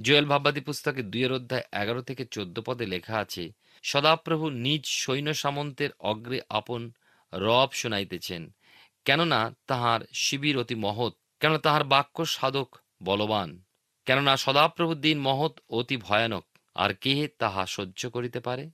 জোয়েল 0.00 0.26
ভাববাদী 0.26 0.60
পুস্তকে 0.60 1.02
দুইয়ের 1.02 1.32
অধ্যায় 1.32 1.66
এগারো 1.72 2.02
থেকে 2.02 2.24
চোদ্দ 2.24 2.56
পদে 2.60 2.86
লেখা 2.86 3.16
আছে, 3.16 3.44
সদাপ্রভু 3.82 4.46
নিজ 4.50 4.82
সৈন্য 4.86 5.34
সামন্তের 5.34 5.90
অগ্রে 6.00 6.38
আপন 6.48 6.92
রব 7.32 7.70
শোনাইতেছেন, 7.72 8.42
কেননা 9.04 9.40
তাহার 9.66 10.00
শিবির 10.14 10.56
অতি 10.58 10.74
মহৎ 10.74 11.12
কেন 11.40 11.52
তাহার 11.58 11.84
বাক্য 11.84 12.16
সাধক 12.26 12.68
বলবান, 13.02 13.48
কেননা 14.06 14.34
সদাপ্রভুর 14.36 14.98
দিন 15.00 15.18
মহৎ 15.20 15.54
অতি 15.68 15.96
ভয়ানক, 15.96 16.44
আর 16.76 16.90
কে 16.94 17.28
তাহা 17.38 17.62
সহ্য 17.66 18.00
করিতে 18.10 18.40
পারে? 18.40 18.64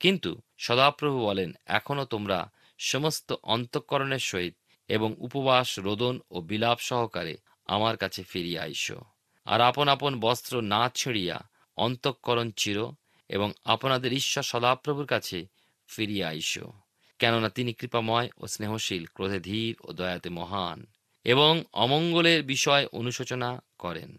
কিন্তু 0.00 0.30
সদাপ্রভু 0.58 1.18
বলেন 1.20 1.50
এখনও 1.66 2.04
তোমরা 2.04 2.38
সমস্ত 2.80 3.28
অন্তঃকরণের 3.42 4.24
সহিত 4.30 4.54
এবং 4.88 5.14
উপবাস, 5.18 5.78
রোদন 5.78 6.20
ও 6.30 6.40
বিলাপ 6.40 6.78
সহকারে 6.78 7.36
আমার 7.66 7.96
কাছে 7.96 8.22
ফিরিয়া 8.22 8.62
আইসো। 8.62 9.00
আর 9.44 9.60
আপন 9.60 9.88
আপন 9.88 10.20
বস্ত্র 10.20 10.60
না 10.60 10.90
ছিঁড়িয়া 10.94 11.48
অন্তঃকরণ 11.76 12.50
চির 12.50 12.78
এবং 13.28 13.52
আপনাদের 13.64 14.12
ঈশ্বর 14.12 14.42
সদাপ্রভুর 14.42 15.06
কাছে 15.06 15.46
ফিরিয়া 15.88 16.28
আইসো, 16.28 16.72
কেননা 17.18 17.48
তিনি 17.48 17.72
কৃপাময় 17.72 18.30
ও 18.36 18.46
স্নেহশীল, 18.46 19.06
ক্রোধে 19.06 19.40
ধীর 19.40 19.74
ও 19.84 19.92
দয়াতে 19.92 20.30
মহান 20.30 20.86
এবং 21.24 21.64
অমঙ্গলের 21.72 22.42
বিষয় 22.42 22.86
অনুশোচনা 22.92 23.62
করেন। 23.78 24.18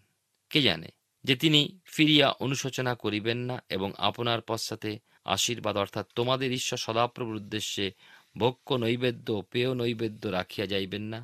কে 0.50 0.62
জানে 0.62 0.88
যে 1.24 1.36
তিনি 1.36 1.80
ফিরিয়া 1.86 2.30
অনুশোচনা 2.30 2.96
করিবেন 2.96 3.38
না 3.38 3.64
এবং 3.70 3.94
আপনার 3.98 4.42
পশ্চাতে 4.42 5.00
আশীর্বাদ 5.26 5.78
অর্থাৎ 5.78 6.08
তোমাদের 6.16 6.52
ঈশ্বর 6.52 6.78
সদাপ্রভুর 6.78 7.36
উদ্দেশ্যে 7.36 7.92
ভক্ষ 8.36 8.72
নৈবেদ্য 8.72 9.28
পেয় 9.52 9.74
নৈবেদ্য 9.74 10.28
রাখিয়া 10.28 10.68
যাইবেন 10.68 11.02
না। 11.02 11.20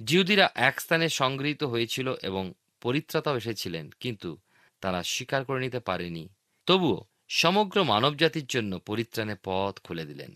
জিহুদিরা 0.00 0.46
এক 0.54 0.80
স্থানে 0.80 1.08
সংগৃহীত 1.08 1.62
হয়েছিল 1.62 2.14
এবং 2.22 2.52
পরিত্রাতাও 2.80 3.36
এসেছিলেন, 3.36 3.90
কিন্তু 4.00 4.36
তারা 4.80 5.02
স্বীকার 5.02 5.44
করে 5.44 5.60
নিতে 5.60 5.80
পারেনি। 5.80 6.28
তবুও 6.66 7.04
সমগ্র 7.28 7.84
মানবজাতির 7.84 8.46
জন্য 8.46 8.78
পরিত্রাণে 8.78 9.36
পথ 9.44 9.74
খুলে 9.84 10.04
দিলেন। 10.04 10.32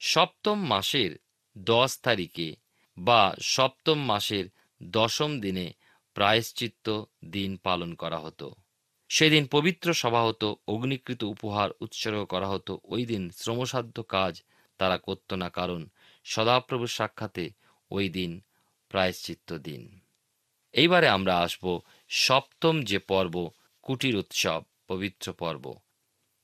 সপ্তম 0.00 0.58
মাসের 0.64 1.10
দশ 1.58 1.90
তারিখে 2.00 2.48
বা 2.96 3.34
সপ্তম 3.40 3.98
মাসের 4.04 4.44
দশম 4.82 5.40
দিনে 5.40 5.72
প্রায়শ্চিত্ত 6.14 7.04
দিন 7.24 7.56
পালন 7.56 7.94
করা 7.94 8.18
হতো। 8.18 8.54
সেদিন 9.10 9.46
পবিত্র 9.46 9.94
সভা 9.94 10.22
হতো, 10.22 10.56
অগ্নিকৃত 10.68 11.22
উপহার 11.22 11.70
উৎসর্গ 11.80 12.24
করা 12.24 12.48
হতো, 12.48 12.72
ওই 12.84 13.06
দিন 13.06 13.30
শ্রমসাধ্য 13.30 14.02
কাজ 14.02 14.42
তারা 14.80 14.96
করত 14.98 15.30
না 15.32 15.48
কারণ 15.48 15.80
সদাপ্রভুর 16.26 16.92
সাক্ষাতে 16.98 17.44
ওই 17.90 18.06
দিন 18.08 18.32
প্রায়শ্চিত্ত 18.90 19.48
দিন। 19.58 19.82
এইবারে 20.74 21.08
আমরা 21.08 21.34
আসব 21.38 21.64
সপ্তম 22.08 22.74
যে 22.82 22.98
পর্ব, 23.10 23.34
কুটির 23.82 24.16
উৎসব, 24.16 24.60
পবিত্র 24.88 25.26
পর্ব। 25.32 25.64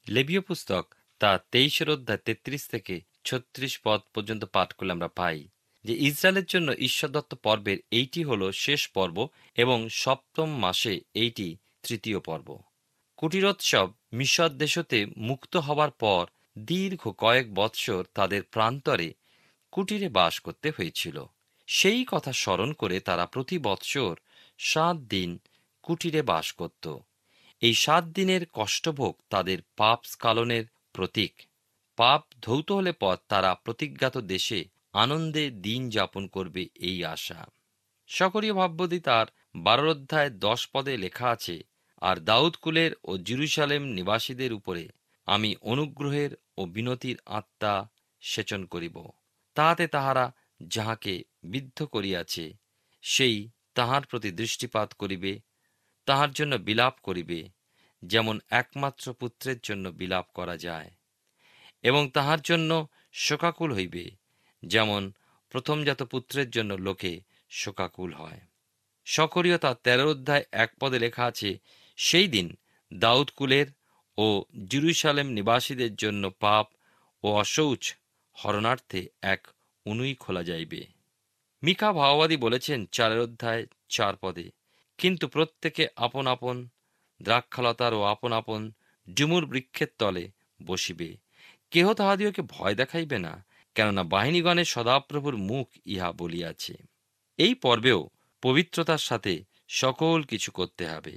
লেবীয় 0.07 0.41
পুস্তক 0.41 0.85
তা 1.21 1.31
তেইশের 1.53 1.89
অধ্যায় 1.91 2.23
তেত্রিশ 2.25 2.63
থেকে 2.69 2.95
ছত্রিশ 3.25 3.75
পদ 3.85 4.01
পর্যন্ত 4.15 4.45
পাঠ 4.45 4.69
করলে 4.73 4.93
আমরা 4.93 5.11
পাই 5.19 5.39
যে 5.85 5.95
ইসরায়েলের 6.09 6.47
জন্য 6.49 6.69
ঈশ্বরদত্ত 6.87 7.33
পর্বের 7.45 7.79
এইটি 7.91 8.21
হল 8.25 8.43
শেষ 8.65 8.83
পর্ব 8.89 9.17
এবং 9.57 9.79
সপ্তম 9.95 10.49
মাসে 10.65 10.95
এইটি 11.15 11.49
তৃতীয় 11.83 12.19
পর্ব। 12.21 12.49
কুটিরোৎসব 13.19 13.89
মিশর 14.13 14.51
দেশতে 14.63 14.99
মুক্ত 15.19 15.55
হবার 15.67 15.93
পর 16.03 16.25
দীর্ঘ 16.57 17.09
কয়েক 17.19 17.55
বৎসর 17.55 18.05
তাদের 18.15 18.43
প্রান্তরে 18.43 19.15
কুটিরে 19.73 20.09
বাস 20.09 20.41
করতে 20.41 20.71
হয়েছিল। 20.71 21.25
সেই 21.69 22.05
কথা 22.09 22.33
স্মরণ 22.33 22.73
করে 22.73 23.01
তারা 23.01 23.27
প্রতি 23.27 23.59
বৎসর 23.59 24.15
সাত 24.59 24.97
দিন 24.97 25.39
কুটিরে 25.83 26.23
বাস 26.23 26.53
করত। 26.53 26.99
এই 27.63 27.75
সাত 27.75 28.05
দিনের 28.05 28.47
কষ্টভোগ 28.53 29.15
তাদের 29.31 29.59
পাপ 29.77 29.99
স্কালনের 30.05 30.65
প্রতীক। 30.93 31.33
পাপ 31.97 32.23
ধৌত 32.43 32.73
হলে 32.73 32.93
পর 32.93 33.17
তারা 33.29 33.55
প্রতিজ্ঞাত 33.55 34.19
দেশে 34.19 34.65
আনন্দে 34.93 35.51
দিন 35.51 35.89
যাপন 35.89 36.27
করবে 36.27 36.69
এই 36.81 37.05
আশা। 37.05 37.47
সকরীয় 38.07 38.55
ভাববতী 38.55 39.01
তার 39.01 39.27
বারো 39.57 39.91
অধ্যায় 39.91 40.31
দশ 40.31 40.69
পদে 40.73 40.97
লেখা 40.97 41.31
আছে, 41.31 41.63
আর 42.03 42.17
দাউদ 42.21 42.57
কুলের 42.57 42.93
ও 43.05 43.17
জেরুসালেম 43.19 43.83
নিবাসীদের 43.83 44.53
উপরে 44.53 44.89
আমি 45.27 45.57
অনুগ্রহের 45.63 46.31
ও 46.59 46.67
বিনতির 46.67 47.21
আত্মা 47.27 47.89
সেচন 48.21 48.65
করিব। 48.65 49.09
তাহাতে 49.55 49.87
তাহারা 49.87 50.33
যাহাকে 50.67 51.23
বিদ্ধ 51.43 51.83
করিয়াছে, 51.83 52.53
সেই 53.03 53.51
তাহার 53.75 54.03
প্রতি 54.07 54.31
দৃষ্টিপাত 54.31 54.95
করিবে, 54.95 55.41
তাহার 56.07 56.33
জন্য 56.33 56.55
বিলাপ 56.55 56.95
করিবে, 57.03 57.49
যেমন 58.05 58.41
একমাত্র 58.51 59.13
পুত্রের 59.13 59.57
জন্য 59.63 59.89
বিলাপ 59.89 60.27
করা 60.35 60.57
যায়। 60.57 60.91
এবং 61.83 62.11
তাহার 62.11 62.41
জন্য 62.41 62.87
শোকাকুল 63.13 63.73
হইবে, 63.73 64.11
যেমন 64.65 65.13
প্রথমজাত 65.51 66.03
পুত্রের 66.03 66.51
জন্য 66.51 66.75
লোকে 66.75 67.21
শোকাকুল 67.51 68.13
হয়। 68.13 68.41
সকরীয় 69.05 69.59
তার 69.59 70.07
অধ্যায় 70.07 70.45
এক 70.53 70.73
পদে 70.81 70.99
লেখা 70.99 71.25
আছে, 71.25 71.59
সেই 71.97 72.29
দিন 72.29 72.57
দাউদ 72.95 73.31
কুলের 73.37 73.67
ও 74.19 74.27
জেরুসালেম 74.71 75.29
নিবাসীদের 75.29 75.97
জন্য 75.97 76.31
পাপ 76.41 76.67
ও 77.25 77.27
অশৌচ 77.33 77.83
হরণার্থে 78.37 79.01
এক 79.23 79.43
উনুই 79.87 80.15
খোলা 80.15 80.43
যাইবে। 80.43 80.81
মিকা 81.63 81.93
ভাওবাদী 81.93 82.37
বলেছেন 82.37 82.87
চারের 82.93 83.21
অধ্যায় 83.21 83.63
চার 83.89 84.15
পদে, 84.17 84.47
কিন্তু 84.99 85.29
প্রত্যেকে 85.29 85.85
আপন 85.97 86.27
আপন 86.27 86.57
দ্রাক্ষালতার 87.21 87.95
ও 87.95 88.03
আপন 88.03 88.33
আপন 88.33 88.61
ডুমুর 89.09 89.45
বৃক্ষের 89.47 89.91
তলে 89.99 90.25
বসিবে। 90.67 91.09
কেহ 91.71 91.87
তাহাদিওকে 91.93 92.43
ভয় 92.43 92.75
দেখাইবে 92.75 93.19
না, 93.19 93.33
কেননা 93.75 94.03
বাহিনীগণের 94.05 94.65
সদাপ্রভুর 94.65 95.37
মুখ 95.37 95.67
ইহা 95.87 96.13
বলিয়াছে। 96.13 96.75
এই 97.39 97.55
পর্বেও 97.55 98.01
পবিত্রতার 98.43 98.99
সাথে 98.99 99.33
সকল 99.69 100.23
কিছু 100.23 100.51
করতে 100.51 100.85
হবে। 100.89 101.15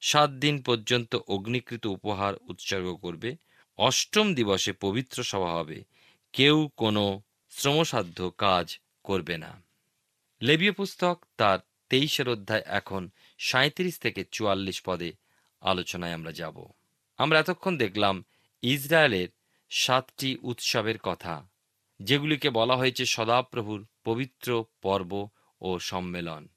সাত 0.00 0.30
দিন 0.30 0.62
পর্যন্ত 0.62 1.16
অগ্নিকৃত 1.28 1.86
উপহার 1.86 2.34
উৎসর্গ 2.48 2.94
করবে। 2.94 3.36
অষ্টম 3.78 4.34
দিবসে 4.34 4.72
পবিত্র 4.72 5.22
সভা 5.22 5.50
হবে। 5.52 5.84
কেউ 6.32 6.70
কোনো 6.76 7.20
শ্রমসাধ্য 7.50 8.30
কাজ 8.38 8.78
করবে 9.04 9.38
না। 9.38 9.62
লেবীয় 10.42 10.72
পুস্তক 10.72 11.24
তার 11.36 11.58
তেইশের 11.88 12.28
অধ্যায় 12.28 12.62
এখন 12.66 13.10
সাঁত্রিশ 13.38 13.98
থেকে 13.98 14.24
চুয়াল্লিশ 14.30 14.82
পদে 14.82 15.12
আলোচনায় 15.60 16.12
আমরা 16.12 16.32
যাব। 16.32 16.66
আমরা 17.18 17.38
এতক্ষণ 17.38 17.76
দেখলাম 17.76 18.24
ইসরায়েলের 18.62 19.28
সাতটি 19.70 20.36
উৎসবের 20.42 20.98
কথা, 20.98 21.48
যেগুলিকে 22.00 22.50
বলা 22.50 22.76
হয়েছে 22.76 23.06
সদাপ্রভুর 23.06 23.86
পবিত্র 24.04 24.64
পর্ব 24.82 25.28
ও 25.60 25.78
সম্মেলন। 25.78 26.48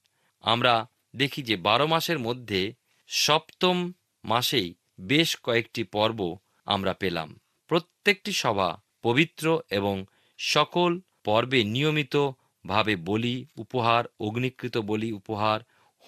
আমরা 0.41 0.87
দেখি 1.15 1.41
যে 1.43 1.55
বারো 1.57 1.87
মাসের 1.87 2.19
মধ্যে 2.19 2.73
সপ্তম 3.15 3.91
মাসেই 4.23 4.73
বেশ 4.99 5.37
কয়েকটি 5.43 5.83
পর্ব 5.83 6.37
আমরা 6.65 6.93
পেলাম। 6.93 7.39
প্রত্যেকটি 7.67 8.33
সভা 8.33 8.81
পবিত্র 9.01 9.61
এবং 9.69 10.05
সকল 10.37 10.99
পর্বে 11.23 11.63
নিয়মিতভাবে 11.63 12.95
বলি 12.95 13.45
উপহার, 13.57 14.03
অগ্নিকৃত 14.19 14.77
বলি 14.77 15.11
উপহার, 15.11 15.59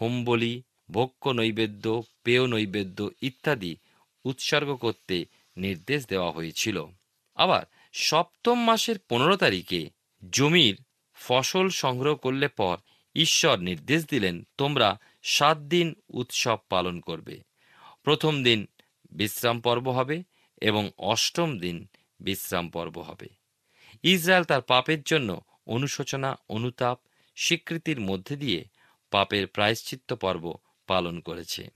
হোম 0.01 0.23
বলি 0.25 0.63
ভক্ষ 0.91 1.27
নৈবেদ্য, 1.27 2.03
পেয় 2.23 2.47
নৈবেদ্য 2.47 3.09
ইত্যাদি 3.21 3.75
উৎসর্গ 4.25 4.75
করতে 4.75 5.25
নির্দেশ 5.57 6.07
দেওয়া 6.07 6.31
হয়েছিল। 6.31 6.85
আবার 7.35 7.63
সপ্তম 7.93 8.57
মাসের 8.63 8.95
পনেরো 9.09 9.35
তারিখে 9.35 9.89
জমির 10.31 10.75
ফসল 11.15 11.69
সংগ্রহ 11.69 12.15
করলে 12.15 12.47
পর 12.47 12.77
ঈশ্বর 13.15 13.59
নির্দেশ 13.59 14.05
দিলেন, 14.05 14.43
তোমরা 14.57 14.99
সাত 15.27 15.57
দিন 15.57 15.95
উৎসব 16.09 16.57
পালন 16.69 16.99
করবে। 16.99 17.43
প্রথম 18.03 18.43
দিন 18.43 18.67
বিশ্রাম 19.11 19.61
পর্ব 19.61 19.89
হবে 19.89 20.23
এবং 20.61 20.91
অষ্টম 20.97 21.59
দিন 21.59 21.87
বিশ্রাম 22.19 22.69
পর্ব 22.69 22.97
হবে। 22.97 23.29
ইসরায়েল 24.03 24.43
তার 24.43 24.61
পাপের 24.61 25.01
জন্য 25.01 25.41
অনুশোচনা, 25.67 26.39
অনুতাপ, 26.49 26.99
স্বীকৃতির 27.35 27.99
মধ্যে 27.99 28.35
দিয়ে 28.35 28.65
পাপের 29.11 29.47
প্রায়শ্চিত্ত 29.47 30.13
পর্ব 30.13 30.53
পালন 30.87 31.19
করেছে। 31.19 31.67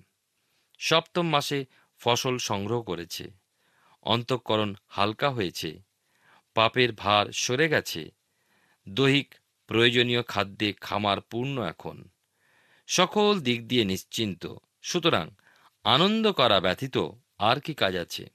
সপ্তম 0.80 1.28
মাসে 1.28 1.66
ফসল 2.00 2.38
সংগ্রহ 2.38 2.82
করেছে। 2.82 3.32
অন্তঃকরণ 4.04 4.76
হালকা 4.88 5.30
হয়েছে। 5.30 5.82
পাপের 6.54 6.94
ভার 6.94 7.32
সরে 7.32 7.70
গেছে। 7.70 8.12
দৈহিক 8.90 9.36
প্রয়োজনীয় 9.68 10.24
খাদ্যে 10.24 10.74
খামার 10.74 11.22
পূর্ণ 11.22 11.64
এখন। 11.64 12.10
সকল 12.92 13.40
দিক 13.40 13.68
দিয়ে 13.68 13.86
নিশ্চিন্ত। 13.86 14.48
সুতরাং 14.82 15.30
আনন্দ 15.84 16.32
করা 16.32 16.60
ব্যতীত 16.60 16.98
আর 17.38 17.60
কি 17.60 17.74
কাজ 17.74 17.96
আছে? 17.96 18.30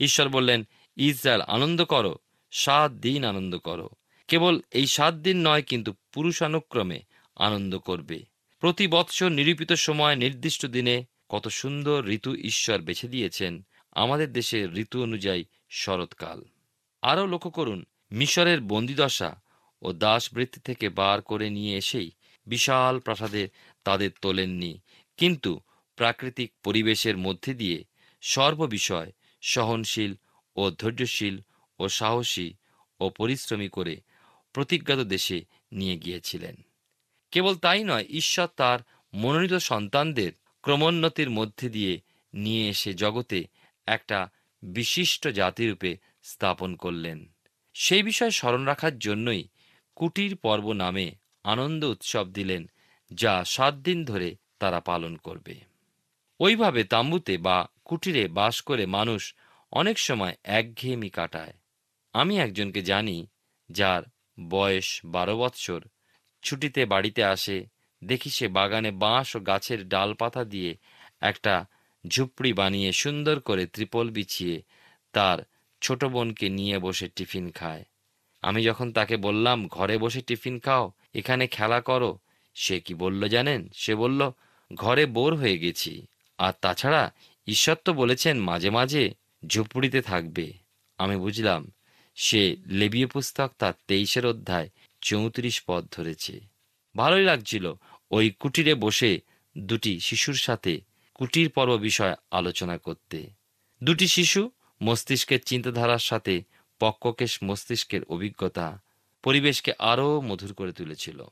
ঈশ্বর 0.00 0.28
বললেন, 0.28 0.64
ইসরায়েল, 0.96 1.40
আনন্দ 1.40 1.84
করো। 1.84 2.16
সাত 2.50 2.92
দিন 2.92 3.24
আনন্দ 3.24 3.58
করো। 3.58 3.88
কেবল 4.28 4.60
এই 4.70 4.86
সাত 4.86 5.14
দিন 5.14 5.48
নয়, 5.48 5.62
কিন্তু 5.62 5.94
পুরুষানুক্রমে 6.12 7.00
আনন্দ 7.36 7.78
করবে। 7.78 8.24
প্রতি 8.60 8.88
বৎসর 8.88 9.28
নিরূপিত 9.28 9.72
সময়, 9.72 10.16
নির্দিষ্ট 10.16 10.66
দিনে 10.66 11.04
কত 11.28 11.48
সুন্দর 11.48 12.06
ঋতু 12.06 12.34
ঈশ্বর 12.34 12.78
বেছে 12.78 13.08
দিয়েছেন। 13.08 13.66
আমাদের 13.92 14.32
দেশের 14.32 14.74
ঋতু 14.74 15.02
অনুযায়ী 15.02 15.44
শরৎকাল। 15.70 16.44
আরও 17.02 17.26
লক্ষ্য 17.26 17.50
করুন, 17.50 17.84
মিশরের 18.12 18.60
বন্দিদশা 18.60 19.40
ও 19.82 19.92
দাসবৃত্তি 19.92 20.60
থেকে 20.60 20.88
বার 20.88 21.22
করে 21.22 21.50
নিয়ে 21.50 21.76
এসেই 21.76 22.10
বিশাল 22.46 22.98
প্রাসাদে 22.98 23.48
তাদের 23.86 24.10
তোলেননি। 24.22 24.72
কিন্তু 25.16 25.52
প্রাকৃতিক 25.98 26.50
পরিবেশের 26.64 27.16
মধ্যে 27.16 27.52
দিয়ে 27.54 27.78
সর্ববিষয় 28.22 29.10
সহনশীল 29.42 30.12
ও 30.56 30.62
ধৈর্যশীল 30.70 31.36
ও 31.78 31.84
সাহসী 31.88 32.48
ও 33.00 33.04
পরিশ্রমী 33.10 33.68
করে 33.68 33.94
প্রতিজ্ঞাত 34.52 35.00
দেশে 35.06 35.38
নিয়ে 35.72 35.96
গিয়েছিলেন। 35.96 36.56
কেবল 37.30 37.54
তাই 37.54 37.84
নয়, 37.84 38.06
ঈশ্বর 38.08 38.48
তার 38.56 38.78
মনোনীত 39.14 39.54
সন্তানদের 39.54 40.32
ক্রমোন্নতির 40.62 41.30
মধ্যে 41.30 41.66
দিয়ে 41.68 41.94
নিয়ে 42.34 42.64
এসে 42.68 42.90
জগতে 42.94 43.40
একটা 43.86 44.18
বিশিষ্ট 44.62 45.22
জাতিরূপে 45.28 45.90
স্থাপন 46.22 46.70
করলেন। 46.76 47.18
সেই 47.74 48.02
বিষয় 48.02 48.30
স্মরণ 48.30 48.62
রাখার 48.64 48.94
জন্যই 48.98 49.42
কুটির 49.96 50.32
পর্ব 50.36 50.66
নামে 50.72 51.06
আনন্দ 51.44 51.84
উৎসব 51.84 52.26
দিলেন 52.32 52.62
যা 53.14 53.44
সাত 53.44 53.74
দিন 53.74 54.04
ধরে 54.04 54.36
তারা 54.58 54.80
পালন 54.80 55.16
করবে। 55.16 55.60
ওইভাবে 56.40 56.84
তাম্বুতে 56.84 57.38
বা 57.38 57.66
কুটিরে 57.84 58.28
বাস 58.28 58.62
করে 58.62 58.86
মানুষ 58.86 59.34
অনেক 59.72 59.98
সময় 59.98 60.36
একঘেয়েমি 60.44 61.08
কাটায়। 61.08 61.52
আমি 62.12 62.38
একজনকে 62.38 62.82
জানি 62.82 63.26
যার 63.70 64.02
বয়স 64.48 65.00
বারো 65.04 65.36
বৎসর, 65.36 65.80
ছুটিতে 66.42 66.86
বাড়িতে 66.86 67.24
আসে, 67.24 67.66
দেখি 68.04 68.30
সে 68.30 68.48
বাগানে 68.48 68.90
বাঁশ 68.90 69.36
ও 69.36 69.40
গাছের 69.40 69.88
ডালপাতা 69.88 70.44
দিয়ে 70.44 70.76
একটা 71.20 71.66
ঝুপড়ি 72.08 72.52
বানিয়ে 72.52 72.92
সুন্দর 72.92 73.40
করে 73.40 73.66
ত্রিপল 73.66 74.10
বিছিয়ে 74.10 74.62
তার 75.12 75.38
ছোট 75.80 76.04
বোনকে 76.04 76.48
নিয়ে 76.48 76.78
বসে 76.78 77.08
টিফিন 77.08 77.50
খায়। 77.50 77.84
আমি 78.42 78.62
যখন 78.62 78.92
তাকে 78.92 79.16
বললাম, 79.16 79.68
ঘরে 79.68 79.98
বসে 79.98 80.20
টিফিন 80.20 80.58
খাও, 80.60 80.92
এখানে 81.14 81.46
খেলা 81.46 81.80
করো 81.80 82.18
সে 82.56 82.80
কি 82.80 82.94
বলল 82.94 83.28
জানেন? 83.28 83.68
সে 83.74 83.94
বলল, 83.94 84.32
ঘরে 84.74 85.06
বোর 85.06 85.36
হয়ে 85.36 85.58
গেছি। 85.58 86.06
আর 86.38 86.52
তাছাড়া 86.60 87.12
ঈশ্বর 87.46 87.76
তো 87.84 87.92
বলেছেন 87.92 88.40
মাঝে 88.40 88.70
মাঝে 88.70 89.14
ঝুপড়িতে 89.46 90.02
থাকবে। 90.02 90.52
আমি 90.98 91.16
বুঝলাম, 91.16 91.72
সে 92.14 92.56
লেবীয় 92.66 93.06
পুস্তক 93.06 93.50
তার 93.58 93.72
তেইশের 93.88 94.26
অধ্যায় 94.26 94.68
চৌত্রিশ 95.00 95.62
পদ 95.66 95.86
ধরেছে। 95.92 96.40
ভালোই 96.96 97.24
লাগছিল 97.24 97.74
ওই 98.10 98.30
কুটিরে 98.30 98.74
বসে 98.74 99.20
দুটি 99.58 100.00
শিশুর 100.00 100.34
সাথে 100.34 100.80
কুটির 101.14 101.50
পর্ব 101.50 101.72
বিষয় 101.76 102.14
আলোচনা 102.30 102.78
করতে। 102.78 103.18
দুটি 103.84 104.06
শিশু 104.06 104.50
মস্তিষ্কের 104.82 105.40
চিন্তাধারার 105.42 105.98
সাথে 105.98 106.42
পক্ককেশ 106.80 107.38
মস্তিষ্কের 107.44 108.04
অভিজ্ঞতা 108.04 108.82
পরিবেশকে 109.22 109.72
আরও 109.78 110.20
মধুর 110.20 110.52
করে 110.54 110.72
তুলেছিল। 110.72 111.24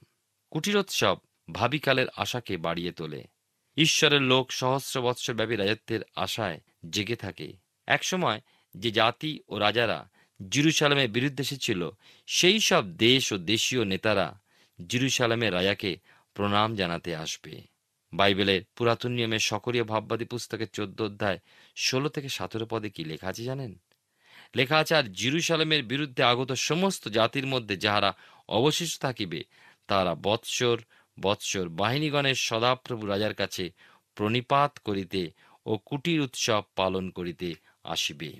কুটিরোৎসব 0.55 1.17
ভাবিকালের 1.53 2.07
আশাকে 2.17 2.57
বাড়িয়ে 2.57 2.93
তোলে। 2.93 3.25
ঈশ্বরের 3.77 4.23
লোক 4.23 4.51
সহস্র 4.51 5.03
বৎসর 5.03 5.35
ব্যাপী 5.35 5.57
রাজত্বের 5.57 6.01
আশায় 6.17 6.61
জেগে 6.90 7.17
থাকে। 7.17 7.53
একসময় 7.87 8.40
যে 8.77 8.90
জাতি 8.90 9.40
ও 9.49 9.59
রাজারা 9.59 10.11
জিরুসালামের 10.51 11.11
বিরুদ্ধে 11.11 11.40
এসেছিল, 11.40 11.90
সেই 12.27 12.61
সব 12.61 12.97
দেশ 12.97 13.33
ও 13.33 13.38
দেশীয় 13.38 13.85
নেতারা 13.85 14.40
জিরুসালামের 14.87 15.55
রাজাকে 15.55 15.97
প্রণাম 16.35 16.77
জানাতে 16.77 17.17
আসবে। 17.17 17.61
বাইবেলের 18.12 18.62
পুরাতন 18.77 19.12
নিয়মের 19.12 19.38
সকরীয় 19.38 19.85
ভাববাদী 19.85 20.25
পুস্তকের 20.25 20.71
চোদ্দ 20.73 21.03
অধ্যায় 21.03 21.38
ষোলো 21.77 22.09
থেকে 22.09 22.29
সতেরো 22.29 22.67
পদে 22.67 22.90
কি 22.90 23.05
লেখা 23.05 23.29
আছে 23.29 23.45
জানেন? 23.45 23.79
লেখা 24.57 24.79
আছে, 24.79 24.95
আর 24.95 25.03
জিরুসালামের 25.03 25.83
বিরুদ্ধে 25.83 26.23
আগত 26.23 26.53
সমস্ত 26.53 27.09
জাতির 27.09 27.47
মধ্যে 27.47 27.77
যাহারা 27.77 28.14
অবশিষ্ট 28.49 29.03
থাকিবে 29.03 29.45
তারা 29.87 30.14
বৎসর 30.14 30.79
বৎসর 31.20 31.68
বাহিনীগণের 31.68 32.35
সদাপ্রভু 32.35 33.07
রাজার 33.07 33.35
কাছে 33.35 33.73
প্রণিপাত 34.14 34.79
করিতে 34.85 35.31
ও 35.66 35.79
কুটির 35.79 36.20
উৎসব 36.20 36.62
পালন 36.77 37.11
করিতে 37.11 37.55
আসিবে। 37.85 38.33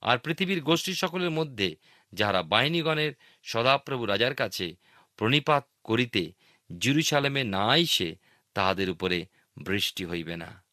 আর 0.00 0.18
পৃথিবীর 0.18 0.62
গোষ্ঠী 0.62 0.94
সকলের 0.94 1.30
মধ্যে 1.30 1.76
যাহারা 2.12 2.42
বাহিনীগণের 2.42 3.12
সদাপ্রভু 3.42 4.06
রাজার 4.06 4.34
কাছে 4.34 4.76
প্রণিপাত 5.16 5.68
করিতে 5.84 6.32
জিরুসালেমে 6.78 7.44
না 7.44 7.66
আইসে, 7.66 8.16
তাহাদের 8.54 8.90
উপরে 8.90 9.26
বৃষ্টি 9.58 10.04
হইবে 10.04 10.36
না। 10.36 10.64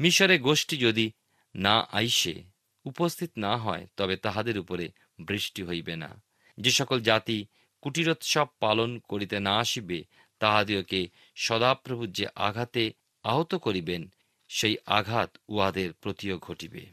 মিশরে 0.00 0.38
গোষ্ঠী 0.38 0.76
যদি 0.76 1.12
না 1.54 1.88
আইসে, 1.92 2.42
উপস্থিত 2.84 3.30
না 3.36 3.56
হয়, 3.56 3.86
তবে 3.96 4.16
তাহাদের 4.16 4.58
উপরে 4.58 4.90
বৃষ্টি 5.20 5.62
হইবে 5.62 5.96
না। 5.96 6.22
যে 6.58 6.70
সকল 6.70 7.00
জাতি 7.00 7.46
কুটিরোৎসব 7.86 8.46
পালন 8.60 8.98
করিতে 8.98 9.40
না 9.40 9.58
আসিবে 9.58 10.04
তাহাদিওকে 10.38 11.08
সদাপ্রভুর 11.36 12.10
যে 12.12 12.26
আঘাতে 12.34 12.92
আহত 13.24 13.54
করিবেন, 13.54 14.02
সেই 14.48 14.76
আঘাত 14.86 15.38
উহাদের 15.48 15.92
প্রতিও 15.92 16.38
ঘটিবে। 16.38 16.86